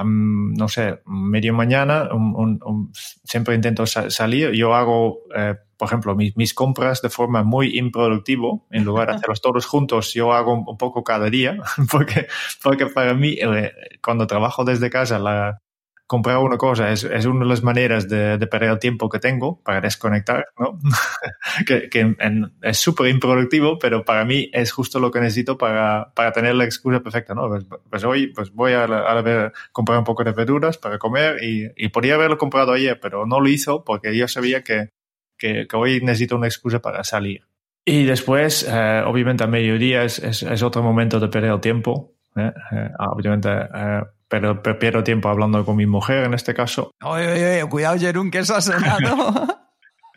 no 0.04 0.68
sé, 0.68 1.00
medio 1.06 1.54
mañana, 1.54 2.08
un, 2.12 2.60
un, 2.62 2.90
siempre 2.92 3.54
intento 3.54 3.86
sa 3.86 4.10
salir. 4.10 4.52
Yo 4.52 4.74
hago, 4.74 5.20
eh, 5.34 5.54
por 5.76 5.88
ejemplo, 5.88 6.14
mis, 6.14 6.36
mis, 6.36 6.54
compras 6.54 7.02
de 7.02 7.10
forma 7.10 7.42
muy 7.42 7.78
improductivo. 7.78 8.66
En 8.70 8.84
lugar 8.84 9.08
de 9.08 9.14
hacerlos 9.16 9.40
todos 9.40 9.66
juntos, 9.66 10.14
yo 10.14 10.32
hago 10.32 10.54
un, 10.54 10.76
poco 10.76 11.04
cada 11.04 11.30
día, 11.30 11.58
porque, 11.90 12.26
porque 12.62 12.86
para 12.86 13.14
mí, 13.14 13.36
eh, 13.40 13.72
cuando 14.02 14.26
trabajo 14.26 14.64
desde 14.64 14.90
casa, 14.90 15.18
la, 15.18 15.60
comprar 16.06 16.38
una 16.38 16.56
cosa 16.56 16.92
es, 16.92 17.04
es 17.04 17.26
una 17.26 17.40
de 17.40 17.46
las 17.46 17.62
maneras 17.62 18.08
de, 18.08 18.38
de, 18.38 18.46
perder 18.46 18.70
el 18.70 18.78
tiempo 18.78 19.08
que 19.08 19.18
tengo 19.18 19.60
para 19.62 19.80
desconectar, 19.80 20.46
¿no? 20.58 20.78
que, 21.66 21.88
que 21.88 22.00
en, 22.00 22.52
es 22.62 22.78
súper 22.78 23.08
improductivo, 23.08 23.78
pero 23.78 24.04
para 24.04 24.24
mí 24.24 24.48
es 24.52 24.70
justo 24.70 25.00
lo 25.00 25.10
que 25.10 25.20
necesito 25.20 25.58
para, 25.58 26.12
para 26.14 26.32
tener 26.32 26.54
la 26.54 26.64
excusa 26.64 27.00
perfecta, 27.00 27.34
¿no? 27.34 27.48
Pues, 27.48 27.66
pues 27.90 28.04
hoy 28.04 28.28
pues 28.28 28.52
voy 28.52 28.72
a, 28.72 28.84
a 28.84 29.52
comprar 29.72 29.98
un 29.98 30.04
poco 30.04 30.22
de 30.22 30.32
verduras 30.32 30.78
para 30.78 30.98
comer 30.98 31.42
y, 31.42 31.66
y, 31.76 31.88
podría 31.88 32.14
haberlo 32.14 32.38
comprado 32.38 32.72
ayer, 32.72 33.00
pero 33.00 33.26
no 33.26 33.40
lo 33.40 33.48
hizo 33.48 33.84
porque 33.84 34.16
yo 34.16 34.28
sabía 34.28 34.62
que, 34.62 34.90
que, 35.38 35.66
que 35.66 35.76
hoy 35.76 36.00
necesito 36.00 36.36
una 36.36 36.46
excusa 36.46 36.80
para 36.80 37.04
salir. 37.04 37.46
Y 37.84 38.04
después, 38.04 38.66
eh, 38.68 39.02
obviamente, 39.06 39.44
a 39.44 39.46
mediodía 39.46 40.02
es, 40.02 40.18
es, 40.18 40.42
es, 40.42 40.62
otro 40.62 40.82
momento 40.82 41.20
de 41.20 41.28
perder 41.28 41.52
el 41.52 41.60
tiempo. 41.60 42.14
¿eh? 42.36 42.52
Eh, 42.72 42.90
obviamente, 42.98 43.48
eh, 43.48 44.02
pero 44.28 44.60
pierdo 44.60 45.04
tiempo 45.04 45.28
hablando 45.28 45.64
con 45.64 45.76
mi 45.76 45.86
mujer 45.86 46.24
en 46.24 46.34
este 46.34 46.52
caso. 46.52 46.90
Oye, 47.04 47.30
oye, 47.30 47.60
oye 47.60 47.68
cuidado, 47.68 47.98
Jerún, 47.98 48.30
que 48.30 48.38
eso 48.38 48.56
ha 48.56 48.60
sonado. 48.60 49.46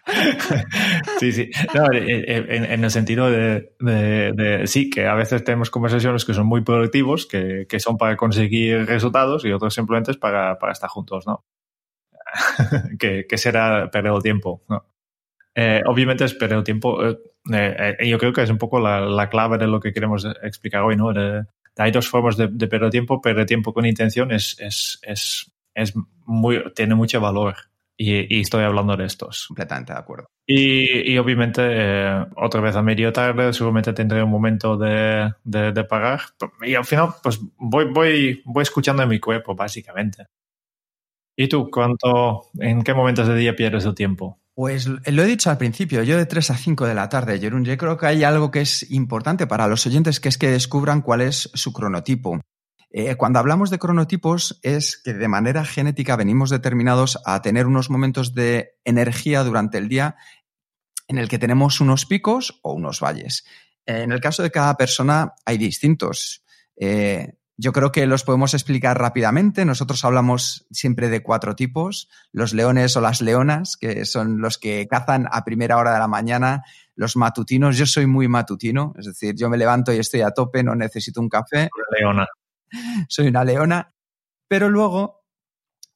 sí, 1.19 1.31
sí. 1.31 1.51
No, 1.75 1.85
en, 1.93 2.65
en, 2.65 2.83
el 2.83 2.89
sentido 2.89 3.29
de, 3.29 3.75
de, 3.79 4.31
de, 4.33 4.67
sí, 4.67 4.89
que 4.89 5.05
a 5.05 5.13
veces 5.13 5.43
tenemos 5.43 5.69
conversaciones 5.69 6.25
que 6.25 6.33
son 6.33 6.47
muy 6.47 6.61
productivos, 6.61 7.27
que, 7.27 7.67
que 7.69 7.79
son 7.79 7.97
para 7.97 8.17
conseguir 8.17 8.87
resultados 8.87 9.45
y 9.45 9.51
otros 9.51 9.73
simplemente 9.73 10.09
es 10.09 10.17
para, 10.17 10.57
para 10.57 10.71
estar 10.71 10.89
juntos, 10.89 11.27
¿no? 11.27 11.45
que, 12.99 13.25
que, 13.27 13.37
será 13.37 13.89
perder 13.91 14.13
el 14.13 14.23
tiempo, 14.23 14.63
¿no? 14.67 14.85
Eh, 15.55 15.81
obviamente 15.85 16.25
es 16.25 16.33
perder 16.33 16.63
tiempo. 16.63 17.03
Eh, 17.05 17.17
eh, 17.51 18.07
yo 18.07 18.17
creo 18.17 18.33
que 18.33 18.43
es 18.43 18.49
un 18.49 18.57
poco 18.57 18.79
la, 18.79 19.01
la, 19.01 19.29
clave 19.29 19.57
de 19.57 19.67
lo 19.67 19.79
que 19.79 19.91
queremos 19.91 20.25
explicar 20.43 20.83
hoy, 20.83 20.95
¿no? 20.95 21.11
De, 21.13 21.43
hay 21.77 21.91
dos 21.91 22.07
formas 22.07 22.37
de, 22.37 22.47
de 22.47 22.67
perder 22.67 22.89
tiempo. 22.89 23.21
Perder 23.21 23.45
tiempo 23.45 23.73
con 23.73 23.85
intención 23.85 24.31
es, 24.31 24.57
es, 24.59 24.99
es, 25.03 25.51
es 25.73 25.93
muy, 26.25 26.63
tiene 26.73 26.95
mucho 26.95 27.19
valor. 27.19 27.55
Y, 28.01 28.33
y, 28.33 28.41
estoy 28.41 28.63
hablando 28.63 28.95
de 28.95 29.05
estos. 29.05 29.47
Completamente 29.47 29.91
de 29.91 29.99
acuerdo. 29.99 30.27
Y, 30.47 31.11
y 31.11 31.17
obviamente, 31.17 31.61
eh, 31.65 32.25
otra 32.37 32.61
vez 32.61 32.75
a 32.77 32.81
medio 32.81 33.11
tarde, 33.11 33.51
seguramente 33.51 33.91
tendré 33.91 34.23
un 34.23 34.29
momento 34.29 34.77
de, 34.77 35.33
de, 35.43 35.73
de, 35.73 35.83
pagar. 35.83 36.21
Y 36.61 36.75
al 36.75 36.85
final, 36.85 37.09
pues 37.21 37.41
voy, 37.57 37.85
voy, 37.91 38.41
voy 38.45 38.61
escuchando 38.61 39.03
en 39.03 39.09
mi 39.09 39.19
cuerpo, 39.19 39.53
básicamente. 39.53 40.27
¿Y 41.37 41.47
tú, 41.49 41.69
cuánto, 41.69 42.45
en 42.59 42.83
qué 42.83 42.93
momentos 42.93 43.27
de 43.27 43.35
día 43.35 43.55
pierdes 43.55 43.85
el 43.85 43.95
tiempo? 43.95 44.39
Pues 44.59 44.87
lo 44.87 45.23
he 45.23 45.25
dicho 45.25 45.49
al 45.49 45.57
principio, 45.57 46.03
yo 46.03 46.17
de 46.17 46.25
3 46.25 46.51
a 46.51 46.57
5 46.57 46.85
de 46.85 46.93
la 46.93 47.07
tarde, 47.07 47.39
Jerún. 47.39 47.63
Yo 47.63 47.77
creo 47.77 47.95
que 47.95 48.07
hay 48.07 48.25
algo 48.25 48.51
que 48.51 48.59
es 48.59 48.91
importante 48.91 49.47
para 49.47 49.69
los 49.69 49.87
oyentes, 49.87 50.19
que 50.19 50.27
es 50.27 50.37
que 50.37 50.51
descubran 50.51 51.01
cuál 51.01 51.21
es 51.21 51.49
su 51.53 51.71
cronotipo. 51.71 52.41
Eh, 52.89 53.15
cuando 53.15 53.39
hablamos 53.39 53.69
de 53.69 53.79
cronotipos 53.79 54.59
es 54.61 54.97
que 54.97 55.13
de 55.13 55.29
manera 55.29 55.63
genética 55.63 56.17
venimos 56.17 56.49
determinados 56.49 57.19
a 57.23 57.41
tener 57.41 57.67
unos 57.67 57.89
momentos 57.89 58.35
de 58.35 58.77
energía 58.83 59.45
durante 59.45 59.77
el 59.77 59.87
día 59.87 60.17
en 61.07 61.19
el 61.19 61.29
que 61.29 61.39
tenemos 61.39 61.79
unos 61.79 62.05
picos 62.05 62.59
o 62.61 62.73
unos 62.73 62.99
valles. 62.99 63.45
Eh, 63.85 64.01
en 64.01 64.11
el 64.11 64.19
caso 64.19 64.43
de 64.43 64.51
cada 64.51 64.75
persona 64.75 65.35
hay 65.45 65.57
distintos. 65.57 66.43
Eh, 66.75 67.38
yo 67.61 67.73
creo 67.73 67.91
que 67.91 68.07
los 68.07 68.23
podemos 68.23 68.53
explicar 68.53 68.97
rápidamente. 68.97 69.65
Nosotros 69.65 70.05
hablamos 70.05 70.65
siempre 70.71 71.09
de 71.09 71.21
cuatro 71.21 71.57
tipos, 71.57 72.07
los 72.31 72.53
leones 72.53 72.95
o 72.95 73.01
las 73.01 73.19
leonas, 73.19 73.75
que 73.75 74.05
son 74.05 74.39
los 74.39 74.57
que 74.57 74.87
cazan 74.87 75.27
a 75.29 75.43
primera 75.43 75.75
hora 75.75 75.91
de 75.91 75.99
la 75.99 76.07
mañana, 76.07 76.63
los 76.95 77.17
matutinos. 77.17 77.77
Yo 77.77 77.85
soy 77.85 78.05
muy 78.07 78.29
matutino, 78.29 78.93
es 78.97 79.07
decir, 79.07 79.35
yo 79.35 79.49
me 79.49 79.57
levanto 79.57 79.91
y 79.91 79.97
estoy 79.97 80.21
a 80.21 80.31
tope, 80.31 80.63
no 80.63 80.73
necesito 80.73 81.19
un 81.19 81.27
café. 81.27 81.69
Una 81.75 81.99
leona. 81.99 82.27
Soy 83.09 83.27
una 83.27 83.43
leona. 83.43 83.93
Pero 84.47 84.69
luego, 84.69 85.25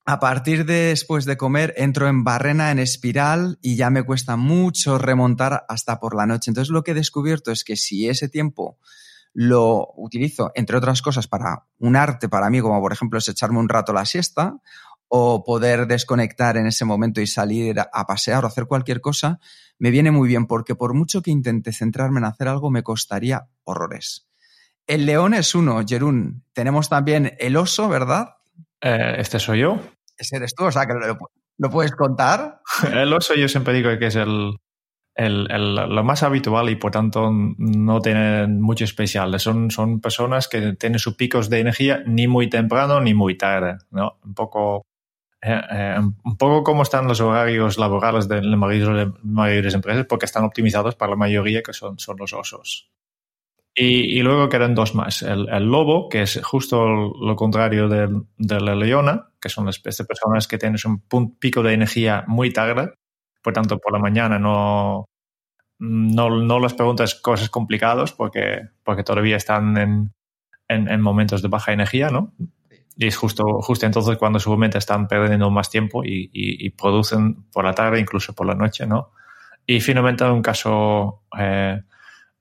a 0.06 0.20
partir 0.20 0.66
de 0.66 0.88
después 0.88 1.24
de 1.24 1.38
comer, 1.38 1.74
entro 1.78 2.10
en 2.10 2.26
barrena, 2.26 2.72
en 2.72 2.80
espiral, 2.80 3.58
y 3.62 3.78
ya 3.78 3.90
me 3.90 4.04
cuesta 4.04 4.36
mucho 4.36 4.98
remontar 4.98 5.64
hasta 5.70 6.02
por 6.02 6.14
la 6.14 6.26
noche. 6.26 6.52
Entonces, 6.52 6.72
lo 6.72 6.84
que 6.84 6.92
he 6.92 6.96
descubierto 6.96 7.52
es 7.52 7.64
que 7.64 7.78
si 7.78 8.10
ese 8.10 8.28
tiempo 8.28 8.80
lo 9.34 9.94
utilizo, 9.96 10.52
entre 10.56 10.78
otras 10.78 11.02
cosas, 11.02 11.28
para 11.28 11.66
un 11.80 11.96
arte 11.96 12.30
para 12.30 12.50
mí, 12.50 12.62
como 12.62 12.80
por 12.82 12.94
ejemplo 12.94 13.20
es 13.20 13.28
echarme 13.28 13.60
un 13.60 13.70
rato 13.70 13.94
la 13.94 14.06
siesta 14.06 14.58
o 15.08 15.44
poder 15.44 15.88
desconectar 15.88 16.58
en 16.58 16.66
ese 16.66 16.86
momento 16.86 17.22
y 17.22 17.28
salir 17.28 17.80
a 17.80 18.08
pasear 18.08 18.44
o 18.44 18.48
hacer 18.48 18.66
cualquier 18.66 19.00
cosa, 19.00 19.40
me 19.78 19.92
viene 19.92 20.12
muy 20.12 20.28
bien 20.28 20.48
porque 20.48 20.76
por 20.76 20.94
mucho 20.94 21.22
que 21.22 21.30
intente 21.30 21.72
centrarme 21.72 22.20
en 22.20 22.26
hacer 22.26 22.48
algo, 22.48 22.72
me 22.72 22.84
costaría 22.84 23.48
horrores. 23.64 24.28
El 24.88 25.06
león 25.06 25.34
es 25.34 25.56
uno, 25.56 25.84
Jerún. 25.88 26.44
Tenemos 26.54 26.90
también 26.90 27.36
el 27.40 27.56
oso, 27.58 27.88
¿verdad? 27.90 28.38
Eh, 28.82 29.16
este 29.18 29.40
soy 29.40 29.60
yo. 29.60 29.80
Ese 30.18 30.38
eres 30.38 30.56
tú, 30.56 30.66
o 30.66 30.72
sea 30.72 30.86
que 30.86 30.94
lo, 30.94 31.18
lo 31.58 31.70
puedes 31.70 31.92
contar. 31.94 32.62
el 32.92 33.14
oso 33.14 33.34
yo 33.36 33.48
siempre 33.48 33.74
digo 33.74 33.90
que 33.98 34.08
es 34.08 34.16
el, 34.16 34.58
el, 35.16 35.48
el, 35.52 35.76
lo 35.76 36.04
más 36.04 36.24
habitual 36.24 36.70
y 36.70 36.76
por 36.76 36.92
tanto 36.92 37.30
no 37.32 38.02
tienen 38.02 38.62
mucho 38.62 38.84
especial. 38.84 39.40
Son, 39.40 39.70
son 39.70 40.00
personas 40.02 40.48
que 40.48 40.74
tienen 40.74 41.00
sus 41.00 41.16
picos 41.16 41.50
de 41.50 41.60
energía 41.60 42.04
ni 42.06 42.28
muy 42.28 42.50
temprano 42.50 43.00
ni 43.00 43.14
muy 43.14 43.38
tarde, 43.38 43.78
¿no? 43.92 44.20
Un 44.24 44.34
poco, 44.34 44.86
eh, 45.42 45.62
eh, 45.72 46.00
un 46.00 46.38
poco 46.38 46.64
como 46.64 46.84
están 46.84 47.08
los 47.08 47.22
horarios 47.22 47.78
laborales 47.78 48.28
de 48.28 48.42
las 48.42 48.60
mayores, 49.24 49.74
empresas 49.74 50.06
porque 50.08 50.26
están 50.26 50.46
optimizados 50.46 50.96
para 50.96 51.12
la 51.12 51.18
mayoría 51.18 51.62
que 51.62 51.74
son, 51.74 52.00
son 52.00 52.18
los 52.18 52.34
osos. 52.34 52.90
Y, 53.76 54.20
y 54.20 54.22
luego 54.22 54.50
quedan 54.50 54.76
dos 54.76 54.94
más. 54.94 55.24
El, 55.24 55.50
el, 55.50 55.64
lobo, 55.64 56.08
que 56.08 56.22
es 56.24 56.40
justo 56.44 56.86
lo 56.86 57.36
contrario 57.36 57.90
de, 57.90 58.08
de 58.38 58.62
la 58.62 58.76
leona, 58.76 59.32
que 59.42 59.50
son 59.50 59.66
las 59.66 59.80
personas 59.80 60.48
que 60.48 60.60
tienen 60.60 60.80
un 61.12 61.36
pico 61.38 61.64
de 61.64 61.74
energía 61.74 62.24
muy 62.28 62.54
tarde 62.54 62.94
por 63.44 63.54
tanto, 63.54 63.78
por 63.78 63.94
la 63.94 64.00
mañana 64.00 64.40
no, 64.40 65.06
no, 65.80 66.30
no 66.30 66.60
les 66.60 66.74
preguntes 66.74 67.16
cosas 67.16 67.50
complicadas 67.50 68.14
porque, 68.14 68.70
porque 68.84 69.04
todavía 69.04 69.36
están 69.36 69.78
en, 69.78 70.14
en, 70.70 71.02
momentos 71.02 71.42
de 71.42 71.50
baja 71.50 71.74
energía, 71.74 72.10
¿no? 72.10 72.34
Y 72.96 73.08
es 73.08 73.18
justo, 73.18 73.44
justo 73.62 73.86
entonces 73.86 74.18
cuando 74.18 74.40
su 74.40 74.56
mente 74.56 74.78
están 74.78 75.08
perdiendo 75.08 75.50
más 75.50 75.70
tiempo 75.70 76.04
y, 76.06 76.30
y, 76.32 76.70
producen 76.72 77.44
por 77.52 77.66
la 77.66 77.74
tarde, 77.74 78.00
incluso 78.00 78.34
por 78.34 78.48
la 78.48 78.56
noche, 78.56 78.86
¿no? 78.86 79.12
Y 79.66 79.82
finalmente 79.82 80.24
un 80.26 80.42
caso 80.42 81.24
eh, 81.38 81.82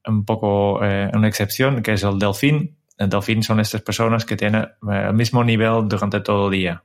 un 0.07 0.25
poco, 0.25 0.85
eh, 0.85 1.11
una 1.15 1.29
excepción, 1.29 1.83
que 1.83 1.95
es 1.95 2.03
el 2.03 2.19
delfín. 2.19 2.77
El 2.99 3.09
delfín 3.09 3.43
son 3.43 3.61
estas 3.61 3.81
personas 3.83 4.25
que 4.25 4.37
tienen 4.37 4.62
eh, 4.62 5.07
el 5.09 5.15
mismo 5.15 5.43
nivel 5.43 5.88
durante 5.88 6.21
todo 6.21 6.47
el 6.47 6.53
día, 6.53 6.85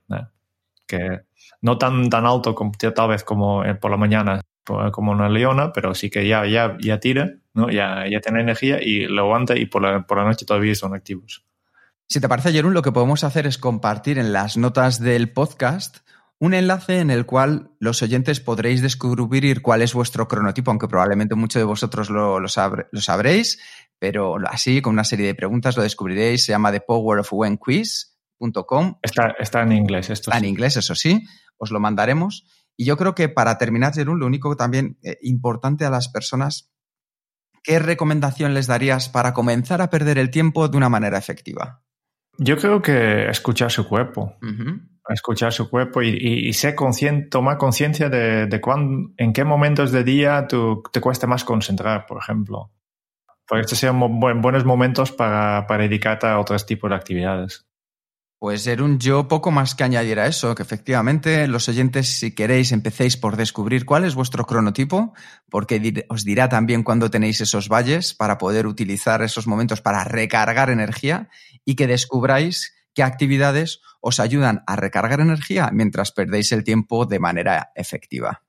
que 0.87 1.21
no 1.61 1.77
tan, 1.77 2.09
tan 2.09 2.25
alto 2.25 2.55
como, 2.55 2.71
tal 2.71 3.09
vez 3.09 3.23
como 3.23 3.63
por 3.79 3.91
la 3.91 3.97
mañana, 3.97 4.41
como 4.63 5.11
una 5.11 5.29
leona, 5.29 5.71
pero 5.73 5.93
sí 5.93 6.09
que 6.09 6.27
ya, 6.27 6.45
ya, 6.45 6.77
ya 6.79 6.99
tira, 6.99 7.35
¿no? 7.53 7.69
ya, 7.69 8.05
ya 8.09 8.19
tiene 8.19 8.41
energía 8.41 8.81
y 8.81 9.05
lo 9.07 9.23
aguanta 9.23 9.57
y 9.57 9.65
por 9.65 9.81
la, 9.81 10.05
por 10.05 10.17
la 10.17 10.25
noche 10.25 10.45
todavía 10.45 10.75
son 10.75 10.93
activos. 10.93 11.45
Si 12.07 12.21
te 12.21 12.29
parece, 12.29 12.51
Jerún, 12.51 12.73
lo 12.73 12.81
que 12.81 12.91
podemos 12.91 13.23
hacer 13.23 13.47
es 13.47 13.57
compartir 13.57 14.17
en 14.17 14.31
las 14.31 14.55
notas 14.55 15.01
del 15.01 15.31
podcast 15.31 15.97
un 16.39 16.53
enlace 16.53 16.99
en 16.99 17.09
el 17.09 17.25
cual 17.25 17.71
los 17.79 18.01
oyentes 18.01 18.39
podréis 18.39 18.81
descubrir 18.81 19.61
cuál 19.61 19.81
es 19.81 19.93
vuestro 19.93 20.27
cronotipo, 20.27 20.71
aunque 20.71 20.87
probablemente 20.87 21.35
muchos 21.35 21.59
de 21.59 21.65
vosotros 21.65 22.09
lo, 22.09 22.39
lo, 22.39 22.47
sabréis, 22.47 23.59
pero 23.97 24.37
así, 24.47 24.81
con 24.81 24.93
una 24.93 25.03
serie 25.03 25.25
de 25.25 25.35
preguntas, 25.35 25.75
lo 25.75 25.83
descubriréis. 25.83 26.45
Se 26.45 26.51
llama 26.51 26.71
The 26.71 26.81
Power 26.81 27.19
of 27.19 27.33
When 27.33 27.57
Quiz.com. 28.37 28.99
Está, 29.01 29.35
está 29.39 29.61
en 29.63 29.71
inglés, 29.71 30.09
esto 30.09 30.31
Está 30.31 30.37
en 30.37 30.45
inglés, 30.45 30.77
eso 30.77 30.95
sí. 30.95 31.25
Os 31.57 31.71
lo 31.71 31.79
mandaremos. 31.79 32.45
Y 32.75 32.85
yo 32.85 32.97
creo 32.97 33.15
que 33.15 33.29
para 33.29 33.57
terminar, 33.57 33.93
Jerún, 33.93 34.19
lo 34.19 34.27
único 34.27 34.55
también 34.55 34.99
eh, 35.03 35.17
importante 35.21 35.85
a 35.85 35.89
las 35.89 36.09
personas, 36.09 36.71
¿qué 37.63 37.79
recomendación 37.79 38.53
les 38.53 38.67
darías 38.67 39.09
para 39.09 39.33
comenzar 39.33 39.81
a 39.81 39.89
perder 39.89 40.19
el 40.19 40.29
tiempo 40.29 40.67
de 40.67 40.77
una 40.77 40.89
manera 40.89 41.17
efectiva? 41.17 41.83
Yo 42.37 42.55
creo 42.57 42.81
que 42.81 43.27
escuchar 43.29 43.71
su 43.71 43.87
cuerpo. 43.87 44.35
Escuchar 45.09 45.51
su 45.51 45.69
cuerpo 45.69 46.03
y, 46.03 46.09
y, 46.09 46.53
ser 46.53 46.75
consciente, 46.75 47.29
tomar 47.29 47.57
conciencia 47.57 48.09
de, 48.09 48.45
de 48.45 48.61
en 49.17 49.33
qué 49.33 49.43
momentos 49.43 49.91
de 49.91 50.03
día 50.03 50.47
te 50.47 51.01
cuesta 51.01 51.25
más 51.25 51.43
concentrar, 51.43 52.05
por 52.05 52.21
ejemplo. 52.21 52.71
Porque 53.47 53.61
estos 53.61 53.79
sean 53.79 53.99
buenos 53.99 54.65
momentos 54.65 55.11
para, 55.11 55.65
para 55.65 55.83
dedicarte 55.83 56.27
a 56.27 56.39
otros 56.39 56.65
tipos 56.65 56.89
de 56.89 56.95
actividades. 56.95 57.66
Pues 58.39 58.67
un 58.67 58.99
yo 58.99 59.27
poco 59.27 59.49
más 59.49 59.73
que 59.73 59.83
añadir 59.83 60.19
a 60.19 60.27
eso, 60.27 60.53
que 60.53 60.61
efectivamente 60.61 61.47
los 61.47 61.67
oyentes, 61.69 62.19
si 62.19 62.35
queréis, 62.35 62.71
empecéis 62.71 63.17
por 63.17 63.35
descubrir 63.35 63.83
cuál 63.83 64.05
es 64.05 64.13
vuestro 64.13 64.45
cronotipo, 64.45 65.13
porque 65.49 66.05
os 66.09 66.23
dirá 66.23 66.47
también 66.47 66.83
cuándo 66.83 67.09
tenéis 67.09 67.41
esos 67.41 67.67
valles 67.67 68.13
para 68.13 68.37
poder 68.37 68.67
utilizar 68.67 69.23
esos 69.23 69.47
momentos 69.47 69.81
para 69.81 70.03
recargar 70.03 70.69
energía 70.69 71.29
y 71.65 71.75
que 71.75 71.87
descubráis 71.87 72.75
qué 72.93 73.01
actividades 73.01 73.81
os 74.01 74.19
ayudan 74.19 74.63
a 74.67 74.75
recargar 74.75 75.19
energía 75.19 75.69
mientras 75.73 76.11
perdéis 76.11 76.51
el 76.51 76.63
tiempo 76.63 77.07
de 77.07 77.19
manera 77.19 77.71
efectiva. 77.75 78.43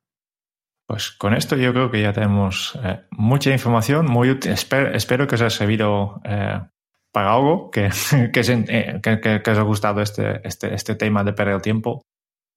Pues 0.87 1.11
con 1.11 1.35
esto 1.35 1.57
yo 1.57 1.73
creo 1.73 1.91
que 1.91 2.01
ya 2.01 2.13
tenemos 2.13 2.79
eh, 2.83 3.01
mucha 3.11 3.51
información, 3.51 4.07
muy 4.07 4.31
útil. 4.31 4.53
Espero, 4.53 5.27
que 5.27 5.35
os 5.35 5.41
haya 5.43 5.51
servido 5.51 6.21
eh, 6.25 6.61
para 7.19 7.33
algo, 7.33 7.73
que, 7.73 7.87
eh, 8.13 8.31
que, 9.03 9.21
que, 9.21 9.43
que, 9.43 9.51
os 9.51 9.59
ha 9.59 9.63
gustado 9.63 10.01
este, 10.01 10.41
este, 10.45 10.73
este, 10.73 10.95
tema 10.95 11.25
de 11.25 11.33
perder 11.33 11.57
el 11.57 11.63
tiempo. 11.63 12.01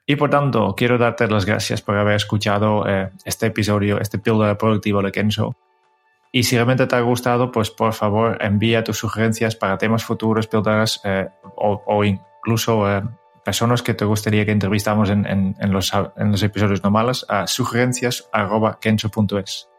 Y 0.05 0.17
por 0.17 0.29
tanto, 0.29 0.75
quiero 0.77 0.99
darte 0.99 1.27
las 1.27 1.45
gracias 1.45 1.81
por 1.81 1.97
haber 1.97 2.13
escuchado 2.13 2.87
eh, 2.87 3.09
este 3.25 3.47
episodio, 3.47 3.99
este 3.99 4.19
píldora 4.19 4.59
productivo 4.59 5.01
de 5.01 5.11
Kenzo. 5.11 5.55
Y 6.31 6.43
si 6.43 6.57
realmente 6.57 6.85
te 6.85 6.95
ha 6.95 7.01
gustado, 7.01 7.51
pues 7.51 7.71
por 7.71 7.93
favor 7.93 8.37
envía 8.39 8.83
tus 8.83 8.99
sugerencias 8.99 9.55
para 9.55 9.79
temas 9.79 10.03
futuros, 10.03 10.45
píldoras 10.45 11.01
eh, 11.05 11.27
o, 11.55 11.81
o, 11.87 12.03
incluso 12.03 12.85
personas 13.43 13.81
que 13.81 13.95
te 13.95 14.05
gustaría 14.05 14.45
que 14.45 14.51
entrevistamos 14.51 15.09
en, 15.09 15.25
en, 15.25 15.55
en, 15.59 15.71
los, 15.71 15.91
en 16.17 16.31
los 16.31 16.43
episodios 16.43 16.83
normales 16.83 17.25
a 17.27 17.47
sugerencias.kenso.es. 17.47 19.70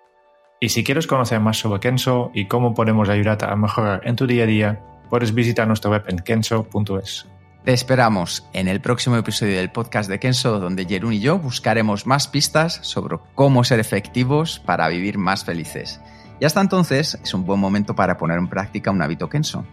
Y 0.62 0.68
si 0.68 0.84
quieres 0.84 1.08
conocer 1.08 1.40
más 1.40 1.58
sobre 1.58 1.80
Kenso 1.80 2.30
y 2.32 2.44
cómo 2.44 2.72
podemos 2.72 3.08
ayudarte 3.08 3.46
a 3.46 3.56
mejorar 3.56 4.00
en 4.04 4.14
tu 4.14 4.28
día 4.28 4.44
a 4.44 4.46
día, 4.46 4.80
puedes 5.10 5.34
visitar 5.34 5.66
nuestra 5.66 5.90
web 5.90 6.04
en 6.06 6.20
kenso.es. 6.20 7.26
Te 7.64 7.72
esperamos 7.72 8.48
en 8.52 8.68
el 8.68 8.80
próximo 8.80 9.16
episodio 9.16 9.56
del 9.56 9.72
podcast 9.72 10.08
de 10.08 10.20
Kenso, 10.20 10.60
donde 10.60 10.84
Jerún 10.84 11.14
y 11.14 11.18
yo 11.18 11.36
buscaremos 11.36 12.06
más 12.06 12.28
pistas 12.28 12.78
sobre 12.82 13.16
cómo 13.34 13.64
ser 13.64 13.80
efectivos 13.80 14.60
para 14.60 14.86
vivir 14.86 15.18
más 15.18 15.44
felices. 15.44 16.00
Y 16.38 16.44
hasta 16.44 16.60
entonces 16.60 17.18
es 17.20 17.34
un 17.34 17.44
buen 17.44 17.58
momento 17.58 17.96
para 17.96 18.16
poner 18.16 18.38
en 18.38 18.46
práctica 18.46 18.92
un 18.92 19.02
hábito 19.02 19.28
Kenso. 19.28 19.66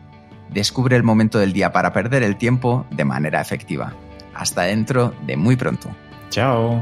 Descubre 0.50 0.96
el 0.96 1.04
momento 1.04 1.38
del 1.38 1.54
día 1.54 1.72
para 1.72 1.94
perder 1.94 2.24
el 2.24 2.36
tiempo 2.36 2.88
de 2.90 3.06
manera 3.06 3.40
efectiva. 3.42 3.94
Hasta 4.34 4.64
dentro 4.64 5.14
de 5.28 5.38
muy 5.38 5.56
pronto. 5.56 5.92
Chao. 6.32 6.82